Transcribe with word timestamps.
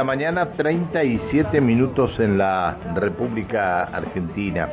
la 0.00 0.04
mañana, 0.04 0.52
37 0.52 1.60
minutos 1.60 2.18
en 2.20 2.38
la 2.38 2.78
República 2.94 3.82
Argentina. 3.82 4.66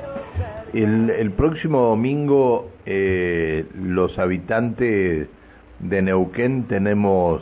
El, 0.73 1.09
el 1.09 1.31
próximo 1.31 1.81
domingo 1.81 2.71
eh, 2.85 3.65
los 3.75 4.17
habitantes 4.19 5.27
de 5.79 6.01
Neuquén 6.01 6.69
tenemos 6.69 7.41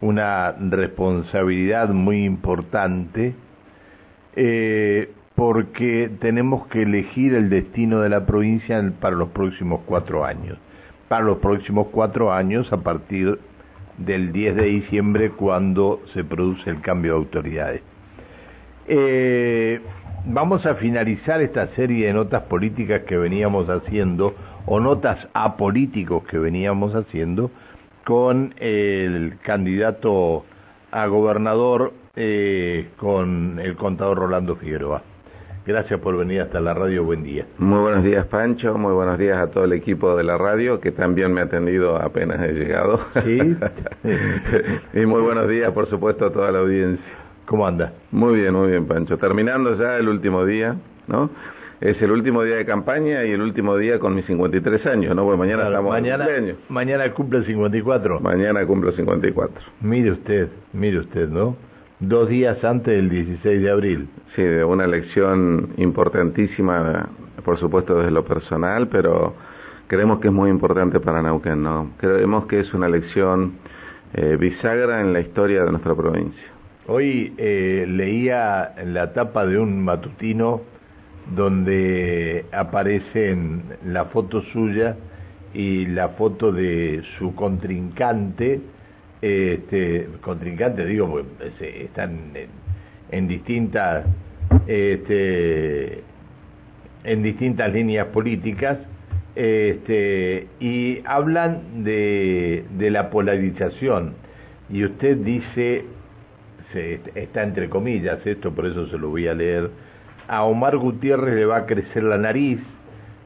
una 0.00 0.52
responsabilidad 0.52 1.88
muy 1.88 2.24
importante 2.24 3.34
eh, 4.36 5.10
porque 5.34 6.12
tenemos 6.20 6.68
que 6.68 6.82
elegir 6.82 7.34
el 7.34 7.50
destino 7.50 8.02
de 8.02 8.08
la 8.08 8.24
provincia 8.24 8.80
para 9.00 9.16
los 9.16 9.30
próximos 9.30 9.80
cuatro 9.84 10.24
años. 10.24 10.56
Para 11.08 11.24
los 11.24 11.38
próximos 11.38 11.88
cuatro 11.90 12.32
años 12.32 12.72
a 12.72 12.76
partir 12.76 13.40
del 13.98 14.32
10 14.32 14.56
de 14.56 14.64
diciembre 14.64 15.30
cuando 15.30 16.00
se 16.14 16.24
produce 16.24 16.70
el 16.70 16.80
cambio 16.80 17.12
de 17.12 17.18
autoridades. 17.18 17.82
Eh, 18.86 19.80
vamos 20.24 20.64
a 20.64 20.76
finalizar 20.76 21.42
esta 21.42 21.68
serie 21.74 22.06
de 22.06 22.12
notas 22.12 22.44
políticas 22.44 23.02
que 23.02 23.16
veníamos 23.16 23.68
haciendo 23.68 24.34
o 24.66 24.80
notas 24.80 25.28
apolíticos 25.34 26.24
que 26.24 26.38
veníamos 26.38 26.94
haciendo 26.94 27.50
con 28.04 28.54
el 28.58 29.38
candidato 29.42 30.44
a 30.90 31.06
gobernador 31.06 31.92
eh, 32.16 32.88
con 32.96 33.60
el 33.60 33.76
contador 33.76 34.18
Rolando 34.18 34.56
Figueroa. 34.56 35.02
Gracias 35.68 36.00
por 36.00 36.16
venir 36.16 36.40
hasta 36.40 36.60
la 36.60 36.72
radio. 36.72 37.04
Buen 37.04 37.22
día. 37.22 37.44
Muy 37.58 37.80
buenos 37.80 38.02
días, 38.02 38.24
Pancho. 38.28 38.78
Muy 38.78 38.94
buenos 38.94 39.18
días 39.18 39.36
a 39.36 39.48
todo 39.48 39.64
el 39.64 39.74
equipo 39.74 40.16
de 40.16 40.24
la 40.24 40.38
radio, 40.38 40.80
que 40.80 40.92
también 40.92 41.30
me 41.34 41.42
ha 41.42 41.44
atendido 41.44 42.00
apenas 42.00 42.40
he 42.40 42.54
llegado. 42.54 42.98
Sí. 43.22 43.38
y 44.94 45.04
muy 45.04 45.20
buenos 45.20 45.46
días, 45.46 45.70
por 45.72 45.86
supuesto, 45.90 46.24
a 46.24 46.32
toda 46.32 46.50
la 46.52 46.60
audiencia. 46.60 47.04
¿Cómo 47.44 47.66
anda? 47.66 47.92
Muy 48.12 48.40
bien, 48.40 48.54
muy 48.54 48.70
bien, 48.70 48.86
Pancho. 48.86 49.18
Terminando 49.18 49.76
ya 49.76 49.98
el 49.98 50.08
último 50.08 50.46
día, 50.46 50.74
¿no? 51.06 51.28
Es 51.82 52.00
el 52.00 52.12
último 52.12 52.44
día 52.44 52.56
de 52.56 52.64
campaña 52.64 53.26
y 53.26 53.32
el 53.32 53.42
último 53.42 53.76
día 53.76 53.98
con 53.98 54.14
mis 54.14 54.24
53 54.24 54.86
años, 54.86 55.14
¿no? 55.14 55.26
Pues 55.26 55.38
mañana 55.38 55.66
estamos 55.66 55.90
mañana, 55.90 56.26
Mañana 56.70 57.12
cumple 57.12 57.44
54. 57.44 58.20
Mañana 58.20 58.64
cumple 58.64 58.92
54. 58.92 59.54
Mire 59.82 60.12
usted, 60.12 60.48
mire 60.72 61.00
usted, 61.00 61.28
¿no? 61.28 61.67
Dos 62.00 62.28
días 62.28 62.62
antes 62.64 62.94
del 62.94 63.08
16 63.08 63.62
de 63.62 63.70
abril. 63.70 64.08
Sí, 64.36 64.42
de 64.42 64.64
una 64.64 64.84
elección 64.84 65.74
importantísima, 65.76 67.08
por 67.44 67.58
supuesto 67.58 67.96
desde 67.96 68.10
lo 68.10 68.24
personal, 68.24 68.88
pero 68.88 69.34
creemos 69.86 70.20
que 70.20 70.28
es 70.28 70.34
muy 70.34 70.50
importante 70.50 71.00
para 71.00 71.22
Neuquén, 71.22 71.62
¿no? 71.62 71.90
Creemos 71.98 72.46
que 72.46 72.60
es 72.60 72.72
una 72.74 72.86
elección 72.86 73.54
eh, 74.14 74.36
bisagra 74.38 75.00
en 75.00 75.12
la 75.12 75.20
historia 75.20 75.64
de 75.64 75.70
nuestra 75.70 75.94
provincia. 75.94 76.48
Hoy 76.86 77.34
eh, 77.36 77.84
leía 77.86 78.74
la 78.86 79.12
tapa 79.12 79.44
de 79.44 79.58
un 79.58 79.84
matutino 79.84 80.62
donde 81.34 82.46
aparecen 82.52 83.62
la 83.84 84.06
foto 84.06 84.40
suya 84.52 84.96
y 85.52 85.86
la 85.86 86.10
foto 86.10 86.52
de 86.52 87.02
su 87.18 87.34
contrincante, 87.34 88.60
este, 89.20 90.08
contrincante, 90.20 90.84
digo, 90.84 91.08
pues, 91.08 91.52
están 91.60 92.32
en, 93.10 93.28
distintas 93.28 94.04
este, 94.66 96.02
en 97.04 97.22
distintas 97.22 97.72
líneas 97.72 98.06
políticas 98.08 98.78
este, 99.34 100.46
y 100.60 101.00
hablan 101.04 101.84
de, 101.84 102.64
de 102.78 102.90
la 102.90 103.10
polarización. 103.10 104.14
Y 104.70 104.84
usted 104.84 105.16
dice 105.16 105.84
se, 106.72 107.00
está 107.14 107.42
entre 107.42 107.68
comillas 107.68 108.24
esto 108.26 108.52
por 108.52 108.66
eso 108.66 108.86
se 108.88 108.98
lo 108.98 109.10
voy 109.10 109.26
a 109.28 109.34
leer 109.34 109.70
a 110.26 110.44
Omar 110.44 110.76
Gutiérrez 110.76 111.34
le 111.34 111.46
va 111.46 111.58
a 111.58 111.66
crecer 111.66 112.02
la 112.02 112.18
nariz 112.18 112.60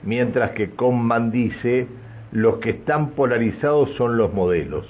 mientras 0.03 0.53
que 0.53 0.71
Conman 0.71 1.31
dice 1.31 1.87
los 2.31 2.59
que 2.59 2.71
están 2.71 3.11
polarizados 3.11 3.91
son 3.97 4.16
los 4.16 4.33
modelos 4.33 4.87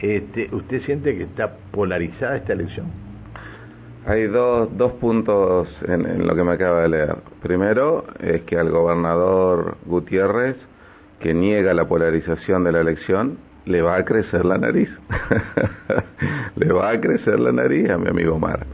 este, 0.00 0.48
¿Usted 0.54 0.82
siente 0.82 1.16
que 1.16 1.24
está 1.24 1.56
polarizada 1.72 2.36
esta 2.36 2.52
elección? 2.52 2.86
Hay 4.06 4.26
dos, 4.28 4.68
dos 4.76 4.92
puntos 4.92 5.68
en, 5.88 6.26
lo 6.26 6.36
que 6.36 6.44
me 6.44 6.52
acaba 6.52 6.82
de 6.82 6.88
leer. 6.88 7.16
Primero 7.42 8.04
es 8.20 8.42
que 8.42 8.56
al 8.56 8.70
gobernador 8.70 9.78
Gutiérrez, 9.84 10.56
que 11.18 11.34
niega 11.34 11.74
la 11.74 11.88
polarización 11.88 12.62
de 12.62 12.72
la 12.72 12.80
elección, 12.82 13.38
le 13.64 13.82
va 13.82 13.96
a 13.96 14.04
crecer 14.04 14.44
la 14.44 14.58
nariz. 14.58 14.88
le 16.56 16.72
va 16.72 16.90
a 16.90 17.00
crecer 17.00 17.40
la 17.40 17.50
nariz 17.50 17.90
a 17.90 17.98
mi 17.98 18.08
amigo 18.08 18.36
Omar. 18.36 18.64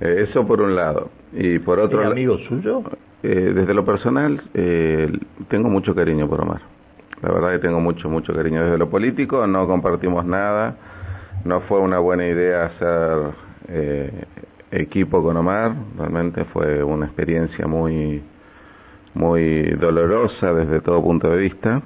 Eh, 0.00 0.26
eso 0.28 0.46
por 0.46 0.60
un 0.60 0.76
lado. 0.76 1.10
Y 1.32 1.58
por 1.58 1.80
otro 1.80 2.00
lado... 2.00 2.12
amigo 2.12 2.38
suyo? 2.38 2.84
Eh, 3.24 3.52
desde 3.52 3.74
lo 3.74 3.84
personal, 3.84 4.40
eh, 4.54 5.10
tengo 5.48 5.68
mucho 5.68 5.92
cariño 5.92 6.28
por 6.28 6.42
Omar. 6.42 6.60
La 7.22 7.32
verdad 7.32 7.52
que 7.52 7.58
tengo 7.58 7.80
mucho, 7.80 8.08
mucho 8.08 8.32
cariño 8.32 8.62
desde 8.62 8.78
lo 8.78 8.88
político, 8.88 9.46
no 9.46 9.66
compartimos 9.66 10.24
nada, 10.24 10.76
no 11.44 11.60
fue 11.62 11.80
una 11.80 11.98
buena 11.98 12.26
idea 12.26 12.66
hacer 12.66 13.32
eh, 13.68 14.24
equipo 14.70 15.22
con 15.22 15.36
Omar, 15.36 15.74
realmente 15.96 16.44
fue 16.46 16.82
una 16.82 17.06
experiencia 17.06 17.66
muy, 17.66 18.22
muy 19.14 19.62
dolorosa 19.80 20.52
desde 20.52 20.80
todo 20.80 21.02
punto 21.02 21.28
de 21.30 21.38
vista, 21.38 21.82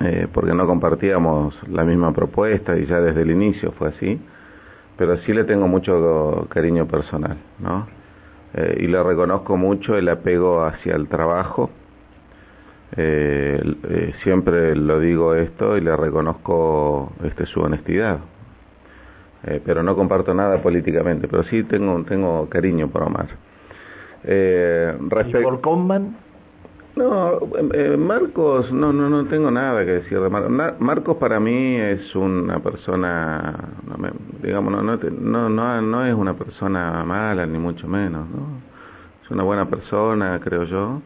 eh, 0.00 0.28
porque 0.32 0.52
no 0.52 0.66
compartíamos 0.66 1.56
la 1.68 1.84
misma 1.84 2.12
propuesta 2.12 2.76
y 2.76 2.86
ya 2.86 3.00
desde 3.00 3.22
el 3.22 3.30
inicio 3.30 3.72
fue 3.72 3.88
así, 3.88 4.20
pero 4.98 5.16
sí 5.18 5.32
le 5.32 5.44
tengo 5.44 5.68
mucho 5.68 6.46
cariño 6.50 6.86
personal, 6.86 7.38
¿no? 7.58 7.86
Eh, 8.54 8.78
y 8.80 8.86
le 8.86 9.02
reconozco 9.02 9.56
mucho 9.56 9.96
el 9.96 10.08
apego 10.08 10.64
hacia 10.64 10.94
el 10.96 11.08
trabajo, 11.08 11.70
eh, 12.96 13.60
eh, 13.88 14.14
siempre 14.22 14.76
lo 14.76 15.00
digo 15.00 15.34
esto 15.34 15.76
y 15.76 15.80
le 15.80 15.96
reconozco 15.96 17.12
este, 17.24 17.46
su 17.46 17.60
honestidad. 17.60 18.20
Eh, 19.44 19.60
pero 19.64 19.82
no 19.82 19.94
comparto 19.94 20.34
nada 20.34 20.60
políticamente, 20.60 21.28
pero 21.28 21.44
sí 21.44 21.62
tengo, 21.64 22.02
tengo 22.04 22.48
cariño 22.48 22.88
por 22.88 23.02
Omar. 23.02 23.28
Eh, 24.24 24.96
¿Y 25.26 25.32
por 25.42 25.60
Conman? 25.60 26.16
No, 26.96 27.38
eh, 27.74 27.96
Marcos, 27.96 28.72
no, 28.72 28.92
no, 28.92 29.10
no 29.10 29.26
tengo 29.26 29.50
nada 29.50 29.84
que 29.84 29.92
decir 29.92 30.18
de 30.18 30.30
Marcos. 30.30 30.80
Marcos 30.80 31.16
para 31.18 31.38
mí 31.38 31.76
es 31.76 32.16
una 32.16 32.58
persona, 32.60 33.54
digamos, 34.42 34.72
no, 34.72 34.82
no, 34.82 35.48
no, 35.50 35.82
no 35.82 36.04
es 36.06 36.14
una 36.14 36.34
persona 36.34 37.04
mala, 37.04 37.44
ni 37.46 37.58
mucho 37.58 37.86
menos, 37.86 38.26
¿no? 38.30 38.60
Es 39.22 39.30
una 39.30 39.42
buena 39.42 39.68
persona, 39.68 40.40
creo 40.42 40.64
yo. 40.64 41.02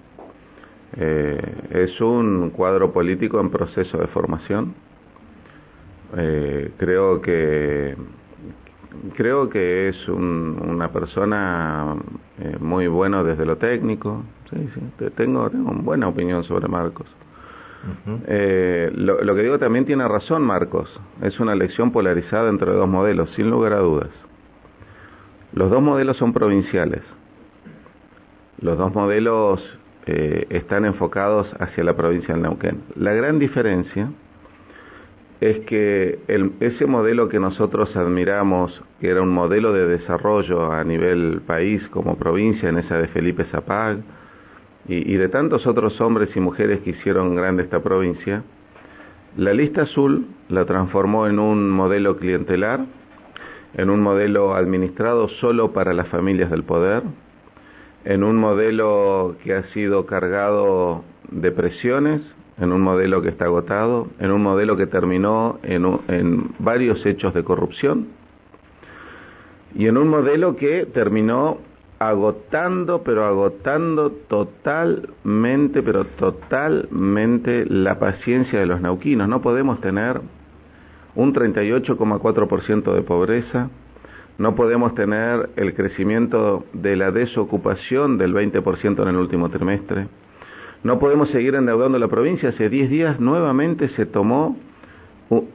Eh, 0.97 1.55
es 1.71 2.01
un 2.01 2.51
cuadro 2.51 2.93
político 2.93 3.41
en 3.41 3.51
proceso 3.51 3.99
de 3.99 4.06
formación. 4.09 4.75
Eh, 6.17 6.73
creo 6.78 7.21
que 7.21 7.97
creo 9.17 9.49
que 9.49 9.89
es 9.89 10.09
una 10.09 10.89
persona 10.93 11.97
eh, 12.39 12.56
muy 12.61 12.87
bueno 12.89 13.25
desde 13.25 13.47
lo 13.47 13.56
técnico. 13.56 14.25
Sí, 14.50 14.69
sí, 14.75 15.06
tengo, 15.17 15.49
tengo 15.50 15.71
una 15.71 15.83
buena 15.83 16.09
opinión 16.09 16.45
sobre 16.45 16.69
Marcos. 16.69 17.06
Eh, 18.27 18.91
lo, 18.95 19.23
lo, 19.23 19.34
que 19.34 19.43
digo 19.43 19.59
también 19.59 19.87
tiene 19.87 20.06
razón 20.06 20.43
Marcos. 20.43 21.00
Es 21.23 21.41
una 21.41 21.53
elección 21.53 21.93
polarizada 21.93 22.50
entre 22.50 22.73
dos 22.73 22.89
modelos, 22.89 23.31
sin 23.37 23.49
lugar 23.49 23.73
a 23.73 23.79
dudas. 23.79 24.11
Los 25.53 25.71
dos 25.71 25.81
modelos 25.81 26.17
son 26.17 26.33
provinciales. 26.33 27.03
Los 28.61 28.77
dos 28.77 28.95
modelos 28.95 29.62
eh, 30.06 30.47
están 30.50 30.84
enfocados 30.84 31.49
hacia 31.59 31.84
la 31.84 31.97
provincia 31.97 32.34
del 32.34 32.43
Neuquén. 32.43 32.83
La 32.97 33.12
gran 33.12 33.38
diferencia 33.38 34.11
es 35.41 35.61
que 35.66 36.19
ese 36.61 36.87
modelo 36.87 37.28
que 37.28 37.41
nosotros 37.41 37.94
admiramos, 37.97 38.83
que 39.00 39.08
era 39.08 39.23
un 39.23 39.31
modelo 39.31 39.73
de 39.73 39.87
desarrollo 39.87 40.70
a 40.70 40.85
nivel 40.85 41.41
país 41.47 41.82
como 41.88 42.17
provincia, 42.17 42.69
en 42.69 42.79
esa 42.79 42.99
de 42.99 43.08
Felipe 43.08 43.44
Zapag, 43.44 43.99
y, 44.87 45.12
y 45.12 45.17
de 45.17 45.29
tantos 45.29 45.67
otros 45.67 46.00
hombres 46.00 46.31
y 46.35 46.41
mujeres 46.41 46.81
que 46.81 46.91
hicieron 46.91 47.35
grande 47.35 47.62
esta 47.62 47.81
provincia, 47.81 48.43
la 49.37 49.55
lista 49.55 49.82
azul 49.82 50.26
la 50.49 50.64
transformó 50.64 51.26
en 51.26 51.38
un 51.38 51.70
modelo 51.70 52.17
clientelar, 52.17 52.81
en 53.75 53.88
un 53.88 54.00
modelo 54.00 54.55
administrado 54.55 55.29
solo 55.29 55.73
para 55.73 55.93
las 55.93 56.08
familias 56.08 56.50
del 56.50 56.64
poder, 56.64 57.02
en 58.05 58.25
un 58.25 58.37
modelo 58.37 59.37
que 59.43 59.55
ha 59.55 59.64
sido 59.73 60.06
cargado 60.06 61.05
de 61.31 61.52
presiones, 61.52 62.23
en 62.58 62.73
un 62.73 62.82
modelo 62.82 63.23
que 63.23 63.31
está 63.31 63.47
agotado, 63.47 64.08
en 64.19 64.31
un 64.31 64.43
modelo 64.43 64.76
que 64.76 64.87
terminó 64.87 65.58
en, 65.62 66.55
varios 66.58 67.05
hechos 67.06 67.32
de 67.35 67.43
corrupción 67.43 68.08
y 69.75 69.87
en 69.87 69.97
un 69.97 70.08
modelo 70.08 70.56
que 70.56 70.87
terminó 70.87 71.58
agotando, 71.99 73.02
pero 73.02 73.25
agotando 73.25 74.11
totalmente, 74.11 75.82
pero 75.82 76.05
totalmente 76.06 77.67
la 77.67 77.99
paciencia 77.99 78.58
de 78.58 78.67
los 78.67 78.81
nauquinos. 78.81 79.29
No 79.29 79.43
podemos 79.43 79.81
tener 79.81 80.20
un 81.14 81.35
38,4% 81.35 82.94
de 82.94 83.02
pobreza, 83.02 83.69
no 84.38 84.55
podemos 84.55 84.94
tener 84.94 85.50
el 85.56 85.75
crecimiento 85.75 86.65
de 86.73 86.97
la 86.97 87.11
desocupación 87.11 88.19
del 88.19 88.35
20% 88.35 89.03
en 89.03 89.09
el 89.09 89.17
último 89.17 89.50
trimestre, 89.50 90.06
no 90.82 90.99
podemos 90.99 91.29
seguir 91.31 91.55
endeudando 91.55 91.99
la 91.99 92.09
provincia. 92.09 92.49
Hace 92.49 92.71
10 92.71 92.88
días 92.88 93.21
nuevamente 93.21 93.91
se 93.91 94.06
tomó, 94.06 94.56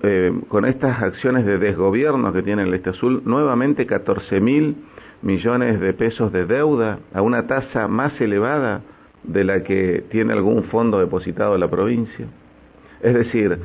eh, 0.04 0.32
con 0.50 0.66
estas 0.66 1.02
acciones 1.02 1.46
de 1.46 1.58
desgobierno 1.58 2.32
que 2.32 2.44
tiene 2.44 2.64
el 2.64 2.74
Este 2.74 2.92
Azul, 2.92 3.24
nuevamente 3.26 3.88
14 3.88 4.40
mil 4.40 4.76
millones 5.24 5.80
de 5.80 5.94
pesos 5.94 6.32
de 6.32 6.46
deuda 6.46 7.00
a 7.12 7.24
una 7.24 7.48
tasa 7.48 7.88
más 7.88 8.20
elevada 8.22 8.82
de 9.24 9.44
la 9.44 9.64
que 9.64 10.04
tiene 10.12 10.34
algún 10.34 10.66
fondo 10.66 11.00
depositado 11.00 11.56
en 11.56 11.62
la 11.62 11.70
provincia. 11.70 12.28
Es 13.02 13.16
decir, 13.16 13.58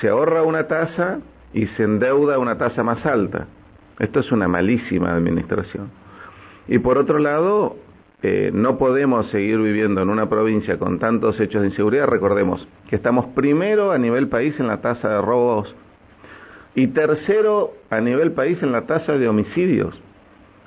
se 0.00 0.08
ahorra 0.08 0.42
una 0.42 0.66
tasa 0.68 1.20
y 1.54 1.66
se 1.68 1.84
endeuda 1.84 2.38
una 2.38 2.58
tasa 2.58 2.82
más 2.82 3.04
alta. 3.06 3.46
Esto 3.98 4.20
es 4.20 4.30
una 4.32 4.48
malísima 4.48 5.14
administración. 5.14 5.90
Y 6.68 6.78
por 6.78 6.98
otro 6.98 7.18
lado, 7.18 7.76
eh, 8.22 8.50
no 8.52 8.78
podemos 8.78 9.26
seguir 9.30 9.58
viviendo 9.58 10.02
en 10.02 10.08
una 10.08 10.28
provincia 10.28 10.78
con 10.78 10.98
tantos 10.98 11.38
hechos 11.38 11.62
de 11.62 11.68
inseguridad. 11.68 12.06
Recordemos 12.06 12.66
que 12.88 12.96
estamos 12.96 13.26
primero 13.34 13.92
a 13.92 13.98
nivel 13.98 14.28
país 14.28 14.58
en 14.58 14.66
la 14.66 14.80
tasa 14.80 15.08
de 15.08 15.20
robos 15.20 15.74
y 16.74 16.88
tercero 16.88 17.72
a 17.90 18.00
nivel 18.00 18.32
país 18.32 18.62
en 18.62 18.72
la 18.72 18.86
tasa 18.86 19.12
de 19.12 19.28
homicidios. 19.28 19.94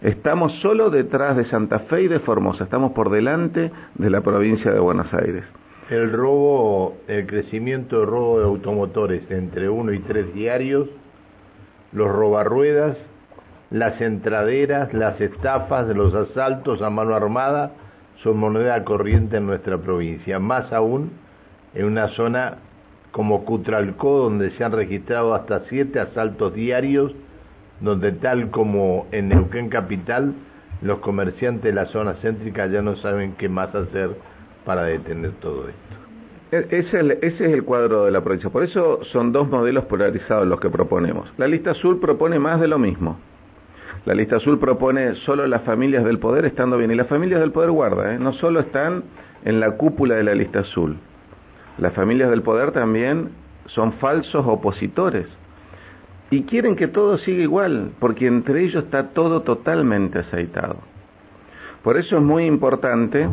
Estamos 0.01 0.53
solo 0.61 0.89
detrás 0.89 1.35
de 1.35 1.45
Santa 1.45 1.79
Fe 1.79 2.03
y 2.03 2.07
de 2.07 2.19
Formosa, 2.19 2.63
estamos 2.63 2.93
por 2.93 3.09
delante 3.09 3.71
de 3.95 4.09
la 4.09 4.21
provincia 4.21 4.71
de 4.71 4.79
Buenos 4.79 5.13
Aires. 5.13 5.43
El 5.89 6.11
robo, 6.11 6.97
el 7.07 7.27
crecimiento 7.27 7.99
de 7.99 8.05
robo 8.05 8.39
de 8.39 8.45
automotores 8.45 9.29
entre 9.29 9.67
uno 9.67 9.91
y 9.91 9.99
tres 9.99 10.33
diarios, 10.33 10.87
los 11.91 12.09
robarruedas, 12.09 12.95
las 13.71 13.99
entraderas, 14.01 14.93
las 14.93 15.19
estafas, 15.21 15.87
los 15.87 16.13
asaltos 16.13 16.81
a 16.81 16.89
mano 16.89 17.15
armada 17.15 17.71
son 18.23 18.37
moneda 18.37 18.83
corriente 18.83 19.37
en 19.37 19.45
nuestra 19.45 19.77
provincia, 19.77 20.39
más 20.39 20.71
aún 20.73 21.11
en 21.73 21.85
una 21.85 22.09
zona 22.09 22.57
como 23.11 23.45
Cutralcó, 23.45 24.19
donde 24.19 24.51
se 24.51 24.63
han 24.63 24.71
registrado 24.71 25.33
hasta 25.33 25.61
siete 25.69 25.99
asaltos 25.99 26.53
diarios 26.53 27.13
donde 27.81 28.11
tal 28.11 28.49
como 28.51 29.07
en 29.11 29.29
Neuquén 29.29 29.69
Capital, 29.69 30.33
los 30.81 30.99
comerciantes 30.99 31.63
de 31.63 31.73
la 31.73 31.85
zona 31.87 32.15
céntrica 32.15 32.67
ya 32.67 32.81
no 32.81 32.95
saben 32.97 33.33
qué 33.33 33.49
más 33.49 33.73
hacer 33.73 34.11
para 34.65 34.83
detener 34.83 35.31
todo 35.41 35.67
esto. 35.67 35.99
E-, 36.51 36.77
ese 36.77 37.17
es, 37.21 37.41
el, 37.41 37.63
cuadro 37.63 38.05
de 38.05 38.11
la 38.11 38.21
provincia. 38.21 38.49
Por 38.49 38.63
eso 38.63 39.03
son 39.05 39.31
dos 39.31 39.47
modelos 39.49 39.85
polarizados 39.85 40.47
los 40.47 40.59
que 40.59 40.69
proponemos. 40.69 41.31
La 41.37 41.47
lista 41.47 41.71
azul 41.71 41.99
propone 41.99 42.39
más 42.39 42.59
de 42.59 42.67
lo 42.67 42.79
mismo. 42.79 43.17
La 44.05 44.13
lista 44.13 44.37
azul 44.37 44.59
propone 44.59 45.15
solo 45.15 45.45
las 45.47 45.63
familias 45.63 46.03
del 46.03 46.19
poder 46.19 46.45
estando 46.45 46.77
bien. 46.77 46.91
Y 46.91 46.95
las 46.95 47.07
familias 47.07 47.39
del 47.39 47.51
poder 47.51 47.71
guarda, 47.71 48.13
¿eh? 48.13 48.19
no 48.19 48.33
solo 48.33 48.61
están 48.61 49.03
en 49.45 49.59
la 49.59 49.71
cúpula 49.71 50.15
de 50.15 50.23
la 50.23 50.33
lista 50.33 50.59
azul. 50.59 50.97
Las 51.77 51.93
familias 51.93 52.29
del 52.29 52.41
poder 52.41 52.71
también 52.71 53.29
son 53.67 53.93
falsos 53.93 54.45
opositores 54.45 55.27
y 56.31 56.43
quieren 56.43 56.75
que 56.75 56.87
todo 56.87 57.17
siga 57.17 57.41
igual, 57.41 57.91
porque 57.99 58.27
entre 58.27 58.63
ellos 58.63 58.83
está 58.83 59.09
todo 59.09 59.41
totalmente 59.41 60.19
aceitado. 60.19 60.77
Por 61.83 61.97
eso 61.97 62.17
es 62.17 62.23
muy 62.23 62.45
importante 62.45 63.27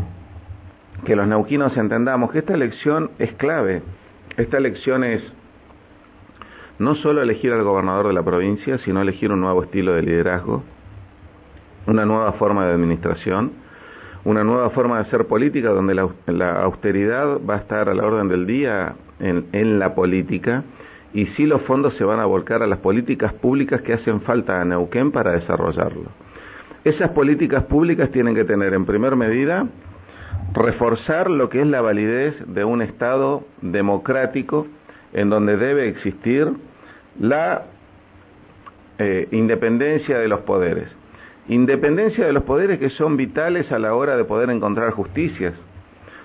que 1.04 1.16
los 1.16 1.26
nauquinos 1.26 1.76
entendamos 1.76 2.30
que 2.30 2.38
esta 2.38 2.54
elección 2.54 3.10
es 3.18 3.32
clave. 3.34 3.82
Esta 4.36 4.56
elección 4.56 5.04
es 5.04 5.22
no 6.78 6.94
solo 6.96 7.22
elegir 7.22 7.52
al 7.52 7.62
gobernador 7.62 8.08
de 8.08 8.12
la 8.12 8.22
provincia, 8.22 8.78
sino 8.78 9.00
elegir 9.00 9.32
un 9.32 9.40
nuevo 9.40 9.62
estilo 9.62 9.94
de 9.94 10.02
liderazgo, 10.02 10.62
una 11.86 12.04
nueva 12.04 12.32
forma 12.32 12.66
de 12.66 12.72
administración, 12.72 13.52
una 14.24 14.44
nueva 14.44 14.70
forma 14.70 14.96
de 14.96 15.02
hacer 15.02 15.26
política 15.26 15.70
donde 15.70 15.94
la, 15.94 16.62
austeridad 16.62 17.38
va 17.48 17.54
a 17.54 17.58
estar 17.58 17.88
a 17.88 17.94
la 17.94 18.04
orden 18.04 18.28
del 18.28 18.46
día 18.46 18.96
en 19.20 19.78
la 19.78 19.94
política 19.94 20.64
y 21.16 21.26
si 21.28 21.46
los 21.46 21.62
fondos 21.62 21.94
se 21.94 22.04
van 22.04 22.20
a 22.20 22.26
volcar 22.26 22.62
a 22.62 22.66
las 22.66 22.80
políticas 22.80 23.32
públicas 23.32 23.80
que 23.80 23.94
hacen 23.94 24.20
falta 24.20 24.60
a 24.60 24.64
Neuquén 24.66 25.12
para 25.12 25.32
desarrollarlo. 25.32 26.10
Esas 26.84 27.10
políticas 27.10 27.64
públicas 27.64 28.10
tienen 28.10 28.34
que 28.34 28.44
tener 28.44 28.74
en 28.74 28.84
primer 28.84 29.16
medida 29.16 29.66
reforzar 30.52 31.30
lo 31.30 31.48
que 31.48 31.62
es 31.62 31.66
la 31.66 31.80
validez 31.80 32.36
de 32.46 32.64
un 32.64 32.82
Estado 32.82 33.44
democrático 33.62 34.66
en 35.16 35.30
donde 35.30 35.56
debe 35.56 35.88
existir 35.88 36.52
la 37.18 37.64
eh, 38.98 39.28
independencia 39.32 40.18
de 40.18 40.28
los 40.28 40.40
poderes. 40.40 40.88
Independencia 41.48 42.26
de 42.26 42.34
los 42.34 42.42
poderes 42.42 42.78
que 42.78 42.90
son 42.90 43.16
vitales 43.16 43.72
a 43.72 43.78
la 43.78 43.94
hora 43.94 44.16
de 44.16 44.24
poder 44.24 44.50
encontrar 44.50 44.90
justicias. 44.90 45.54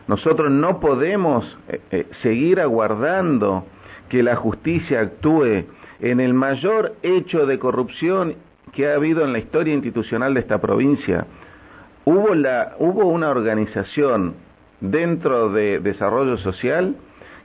Nosotros 0.07 0.51
no 0.51 0.81
podemos 0.81 1.57
eh, 1.69 1.79
eh, 1.91 2.05
seguir 2.21 2.59
aguardando 2.59 3.65
que 4.09 4.23
la 4.23 4.35
justicia 4.35 4.99
actúe 4.99 5.63
en 6.01 6.19
el 6.19 6.33
mayor 6.33 6.95
hecho 7.01 7.45
de 7.45 7.59
corrupción 7.59 8.35
que 8.73 8.89
ha 8.89 8.95
habido 8.95 9.23
en 9.23 9.31
la 9.31 9.39
historia 9.39 9.73
institucional 9.73 10.33
de 10.33 10.41
esta 10.41 10.59
provincia. 10.59 11.27
Hubo, 12.03 12.35
la, 12.35 12.75
hubo 12.77 13.05
una 13.05 13.29
organización 13.29 14.33
dentro 14.81 15.49
de 15.49 15.79
desarrollo 15.79 16.37
social 16.39 16.97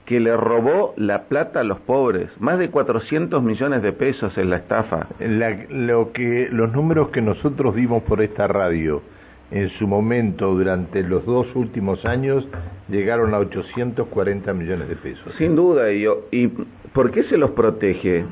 que 0.06 0.20
le 0.20 0.36
robó 0.36 0.94
la 0.96 1.24
plata 1.24 1.60
a 1.60 1.64
los 1.64 1.80
pobres, 1.80 2.30
más 2.38 2.58
de 2.58 2.70
400 2.70 3.42
millones 3.42 3.82
de 3.82 3.92
pesos 3.92 4.38
en 4.38 4.50
la 4.50 4.56
estafa. 4.56 5.08
lo 5.18 6.12
que, 6.12 6.48
los 6.50 6.72
números 6.72 7.08
que 7.10 7.20
nosotros 7.20 7.74
dimos 7.74 8.04
por 8.04 8.22
esta 8.22 8.46
radio 8.46 9.02
en 9.50 9.68
su 9.70 9.86
momento, 9.86 10.54
durante 10.54 11.02
los 11.02 11.24
dos 11.24 11.46
últimos 11.54 12.04
años, 12.04 12.48
llegaron 12.88 13.34
a 13.34 13.38
840 13.38 14.52
millones 14.54 14.88
de 14.88 14.96
pesos. 14.96 15.34
Sin 15.38 15.54
duda, 15.54 15.92
y, 15.92 16.06
¿y 16.30 16.48
por 16.92 17.10
qué 17.10 17.24
se 17.24 17.36
los 17.36 17.50
protege? 17.50 18.24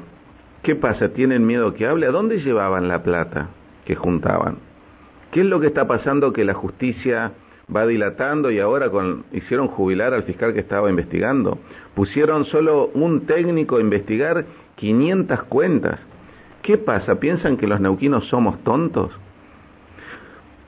¿Qué 0.62 0.76
pasa? 0.76 1.10
¿Tienen 1.10 1.46
miedo 1.46 1.74
que 1.74 1.86
hable? 1.86 2.06
¿A 2.06 2.10
dónde 2.10 2.38
llevaban 2.40 2.88
la 2.88 3.02
plata 3.02 3.48
que 3.84 3.94
juntaban? 3.94 4.58
¿Qué 5.30 5.40
es 5.40 5.46
lo 5.46 5.60
que 5.60 5.66
está 5.66 5.86
pasando 5.86 6.32
que 6.32 6.44
la 6.44 6.54
justicia 6.54 7.32
va 7.75 7.87
dilatando 7.87 8.50
y 8.50 8.58
ahora 8.58 8.90
con, 8.90 9.25
hicieron 9.32 9.69
jubilar 9.69 10.14
al 10.14 10.25
fiscal 10.25 10.52
que 10.55 10.61
estaba 10.61 10.90
investigando? 10.90 11.58
Pusieron 11.94 12.44
solo 12.46 12.90
un 12.94 13.26
técnico 13.26 13.76
a 13.76 13.81
investigar 13.81 14.44
500 14.76 15.44
cuentas. 15.44 16.00
¿Qué 16.62 16.78
pasa? 16.78 17.16
¿Piensan 17.20 17.56
que 17.56 17.66
los 17.66 17.81
neuquinos 17.81 18.26
somos 18.28 18.62
tontos? 18.64 19.12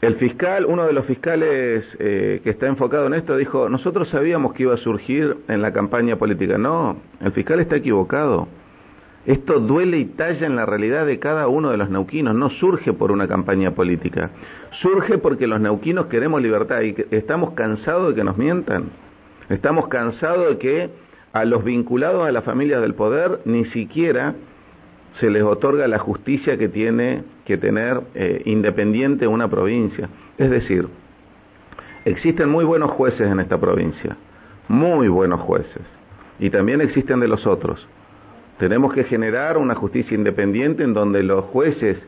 El 0.03 0.17
fiscal, 0.17 0.67
uno 0.67 0.87
de 0.87 0.93
los 0.93 1.07
fiscales 1.07 1.85
eh, 1.99 2.41
que 2.45 2.51
está 2.51 2.67
enfocado 2.67 3.07
en 3.07 3.15
esto, 3.15 3.37
dijo, 3.37 3.69
nosotros 3.69 4.09
sabíamos 4.11 4.53
que 4.53 4.65
iba 4.65 4.75
a 4.75 4.79
surgir 4.79 5.39
en 5.49 5.63
la 5.63 5.73
campaña 5.73 6.17
política. 6.17 6.59
No, 6.59 6.99
el 7.21 7.33
fiscal 7.33 7.61
está 7.61 7.77
equivocado. 7.77 8.47
Esto 9.27 9.59
duele 9.59 9.99
y 9.99 10.05
talla 10.05 10.47
en 10.47 10.55
la 10.55 10.67
realidad 10.67 11.05
de 11.05 11.19
cada 11.19 11.49
uno 11.49 11.71
de 11.71 11.77
los 11.77 11.91
neuquinos, 11.91 12.35
no 12.37 12.49
surge 12.49 12.93
por 12.93 13.11
una 13.11 13.27
campaña 13.27 13.73
política, 13.73 14.31
surge 14.81 15.19
porque 15.19 15.49
los 15.49 15.61
neuquinos 15.61 16.07
queremos 16.07 16.41
libertad 16.41 16.83
y 16.83 16.95
estamos 17.11 17.55
cansados 17.55 18.11
de 18.11 18.15
que 18.15 18.25
nos 18.25 18.39
mientan, 18.39 18.85
estamos 19.49 19.89
cansados 19.89 20.49
de 20.51 20.59
que 20.59 20.91
a 21.33 21.45
los 21.45 21.65
vinculados 21.65 22.27
a 22.27 22.31
las 22.31 22.45
familias 22.45 22.81
del 22.81 22.95
poder 22.95 23.41
ni 23.45 23.65
siquiera 23.67 24.35
se 25.19 25.29
les 25.29 25.43
otorga 25.43 25.89
la 25.89 25.99
justicia 25.99 26.57
que 26.57 26.69
tiene 26.69 27.25
que 27.45 27.57
tener 27.57 28.03
eh, 28.15 28.43
independiente 28.45 29.27
una 29.27 29.49
provincia. 29.49 30.09
Es 30.39 30.51
decir, 30.51 30.87
existen 32.05 32.49
muy 32.49 32.65
buenos 32.65 32.93
jueces 32.93 33.27
en 33.27 33.41
esta 33.41 33.59
provincia, 33.59 34.17
muy 34.69 35.09
buenos 35.09 35.41
jueces, 35.41 35.83
y 36.39 36.51
también 36.51 36.81
existen 36.81 37.19
de 37.19 37.27
los 37.27 37.45
otros. 37.45 37.89
Tenemos 38.59 38.95
que 38.95 39.05
generar 39.05 39.59
una 39.59 39.75
justicia 39.75 40.15
independiente 40.15 40.83
en 40.83 40.95
donde 40.95 41.23
los 41.23 41.45
jueces 41.47 41.99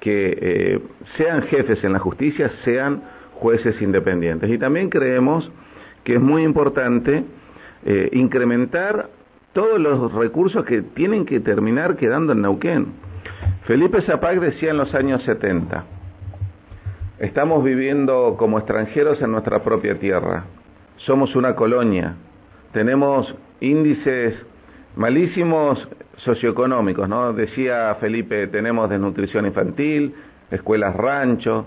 que 0.00 0.38
eh, 0.40 0.80
sean 1.16 1.42
jefes 1.42 1.82
en 1.84 1.92
la 1.92 2.00
justicia 2.00 2.50
sean 2.64 3.02
jueces 3.34 3.80
independientes. 3.80 4.50
Y 4.50 4.58
también 4.58 4.90
creemos 4.90 5.50
que 6.02 6.14
es 6.14 6.20
muy 6.20 6.42
importante 6.42 7.24
eh, 7.84 8.08
incrementar 8.12 9.10
todos 9.52 9.78
los 9.78 10.12
recursos 10.12 10.64
que 10.64 10.82
tienen 10.82 11.24
que 11.24 11.40
terminar 11.40 11.96
quedando 11.96 12.32
en 12.32 12.42
Neuquén. 12.42 12.86
Felipe 13.66 14.02
Zapac 14.02 14.40
decía 14.40 14.70
en 14.70 14.78
los 14.78 14.92
años 14.94 15.22
70, 15.22 15.84
estamos 17.20 17.62
viviendo 17.62 18.36
como 18.38 18.58
extranjeros 18.58 19.20
en 19.22 19.30
nuestra 19.30 19.62
propia 19.62 19.98
tierra, 19.98 20.44
somos 20.96 21.36
una 21.36 21.54
colonia, 21.54 22.16
tenemos 22.72 23.34
índices 23.60 24.34
malísimos 24.96 25.88
socioeconómicos, 26.18 27.08
¿no? 27.08 27.32
Decía 27.32 27.96
Felipe, 28.00 28.46
tenemos 28.48 28.88
desnutrición 28.90 29.46
infantil, 29.46 30.14
escuelas 30.50 30.94
rancho, 30.94 31.66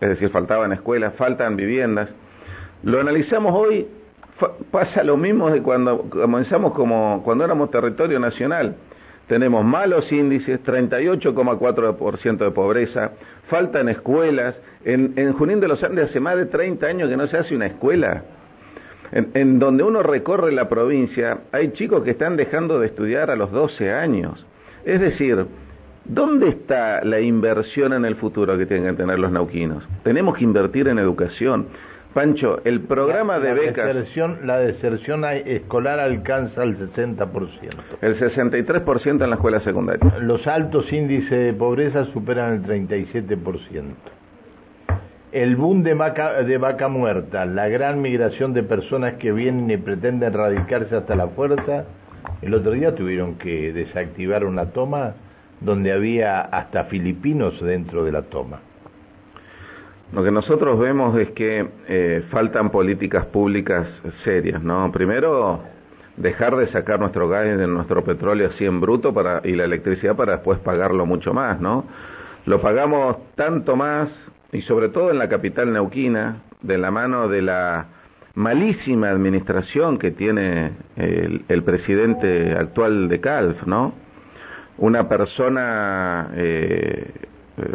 es 0.00 0.08
decir, 0.08 0.30
faltaban 0.30 0.72
escuelas, 0.72 1.14
faltan 1.14 1.56
viviendas. 1.56 2.08
Lo 2.82 3.00
analizamos 3.00 3.54
hoy 3.54 3.86
pasa 4.70 5.02
lo 5.02 5.16
mismo 5.16 5.50
de 5.50 5.62
cuando 5.62 6.08
comenzamos 6.08 6.72
como 6.72 7.22
cuando 7.24 7.44
éramos 7.44 7.70
territorio 7.70 8.20
nacional. 8.20 8.76
tenemos 9.26 9.62
malos 9.62 10.10
índices, 10.10 10.64
38,4% 10.64 12.38
de 12.38 12.50
pobreza, 12.50 13.10
faltan 13.50 13.90
escuelas. 13.90 14.54
En, 14.86 15.12
en, 15.16 15.34
Junín 15.34 15.60
de 15.60 15.68
los 15.68 15.82
Andes 15.84 16.08
hace 16.08 16.18
más 16.18 16.36
de 16.36 16.46
30 16.46 16.86
años 16.86 17.10
que 17.10 17.16
no 17.18 17.26
se 17.26 17.36
hace 17.36 17.54
una 17.54 17.66
escuela. 17.66 18.22
En, 19.12 19.30
en, 19.34 19.58
donde 19.58 19.84
uno 19.84 20.02
recorre 20.02 20.52
la 20.52 20.68
provincia, 20.68 21.38
hay 21.52 21.72
chicos 21.72 22.02
que 22.02 22.10
están 22.10 22.36
dejando 22.36 22.78
de 22.78 22.86
estudiar 22.86 23.30
a 23.30 23.36
los 23.36 23.50
12 23.50 23.92
años. 23.92 24.44
Es 24.84 25.00
decir, 25.00 25.46
¿dónde 26.04 26.48
está 26.48 27.04
la 27.04 27.20
inversión 27.20 27.92
en 27.92 28.04
el 28.04 28.16
futuro 28.16 28.56
que 28.58 28.66
tienen 28.66 28.90
que 28.90 29.02
tener 29.02 29.18
los 29.18 29.30
nauquinos? 29.30 29.84
Tenemos 30.02 30.36
que 30.36 30.44
invertir 30.44 30.88
en 30.88 30.98
educación. 30.98 31.66
Pancho, 32.14 32.60
el 32.64 32.80
programa 32.80 33.38
de 33.38 33.52
becas... 33.52 33.86
Deserción, 33.86 34.40
la 34.44 34.58
deserción 34.58 35.24
escolar 35.24 36.00
alcanza 36.00 36.62
el 36.62 36.78
60%. 36.78 37.28
El 38.00 38.18
63% 38.18 39.22
en 39.22 39.30
la 39.30 39.36
escuela 39.36 39.60
secundaria. 39.60 40.18
Los 40.20 40.46
altos 40.46 40.90
índices 40.92 41.30
de 41.30 41.52
pobreza 41.52 42.06
superan 42.06 42.54
el 42.54 42.88
37%. 42.88 43.94
El 45.30 45.56
boom 45.56 45.82
de 45.82 45.92
vaca, 45.92 46.42
de 46.42 46.56
vaca 46.56 46.88
muerta, 46.88 47.44
la 47.44 47.68
gran 47.68 48.00
migración 48.00 48.54
de 48.54 48.62
personas 48.62 49.14
que 49.14 49.30
vienen 49.30 49.70
y 49.70 49.76
pretenden 49.76 50.32
radicarse 50.32 50.96
hasta 50.96 51.14
la 51.16 51.28
fuerza. 51.28 51.84
El 52.40 52.54
otro 52.54 52.72
día 52.72 52.94
tuvieron 52.94 53.34
que 53.36 53.72
desactivar 53.74 54.44
una 54.44 54.70
toma 54.70 55.14
donde 55.60 55.92
había 55.92 56.40
hasta 56.40 56.84
filipinos 56.84 57.60
dentro 57.60 58.04
de 58.04 58.12
la 58.12 58.22
toma. 58.22 58.60
Lo 60.12 60.24
que 60.24 60.30
nosotros 60.30 60.78
vemos 60.78 61.18
es 61.18 61.30
que 61.32 61.68
eh, 61.88 62.24
faltan 62.30 62.70
políticas 62.70 63.26
públicas 63.26 63.86
serias, 64.24 64.62
¿no? 64.62 64.90
Primero, 64.90 65.60
dejar 66.16 66.56
de 66.56 66.68
sacar 66.68 66.98
nuestro 67.00 67.28
gas 67.28 67.44
de 67.44 67.66
nuestro 67.66 68.02
petróleo 68.02 68.48
así 68.48 68.64
en 68.64 68.80
bruto 68.80 69.12
para, 69.12 69.42
y 69.44 69.54
la 69.54 69.64
electricidad 69.64 70.16
para 70.16 70.36
después 70.36 70.58
pagarlo 70.60 71.04
mucho 71.04 71.34
más, 71.34 71.60
¿no? 71.60 71.84
Lo 72.46 72.62
pagamos 72.62 73.18
tanto 73.34 73.76
más, 73.76 74.08
y 74.52 74.62
sobre 74.62 74.88
todo 74.88 75.10
en 75.10 75.18
la 75.18 75.28
capital 75.28 75.72
neuquina, 75.72 76.42
de 76.62 76.78
la 76.78 76.90
mano 76.90 77.28
de 77.28 77.42
la 77.42 77.86
malísima 78.34 79.10
administración 79.10 79.98
que 79.98 80.10
tiene 80.10 80.72
el, 80.96 81.44
el 81.48 81.62
presidente 81.62 82.52
actual 82.52 83.08
de 83.08 83.20
CALF, 83.20 83.66
¿no? 83.66 83.94
Una 84.78 85.08
persona 85.08 86.30
eh, 86.34 87.10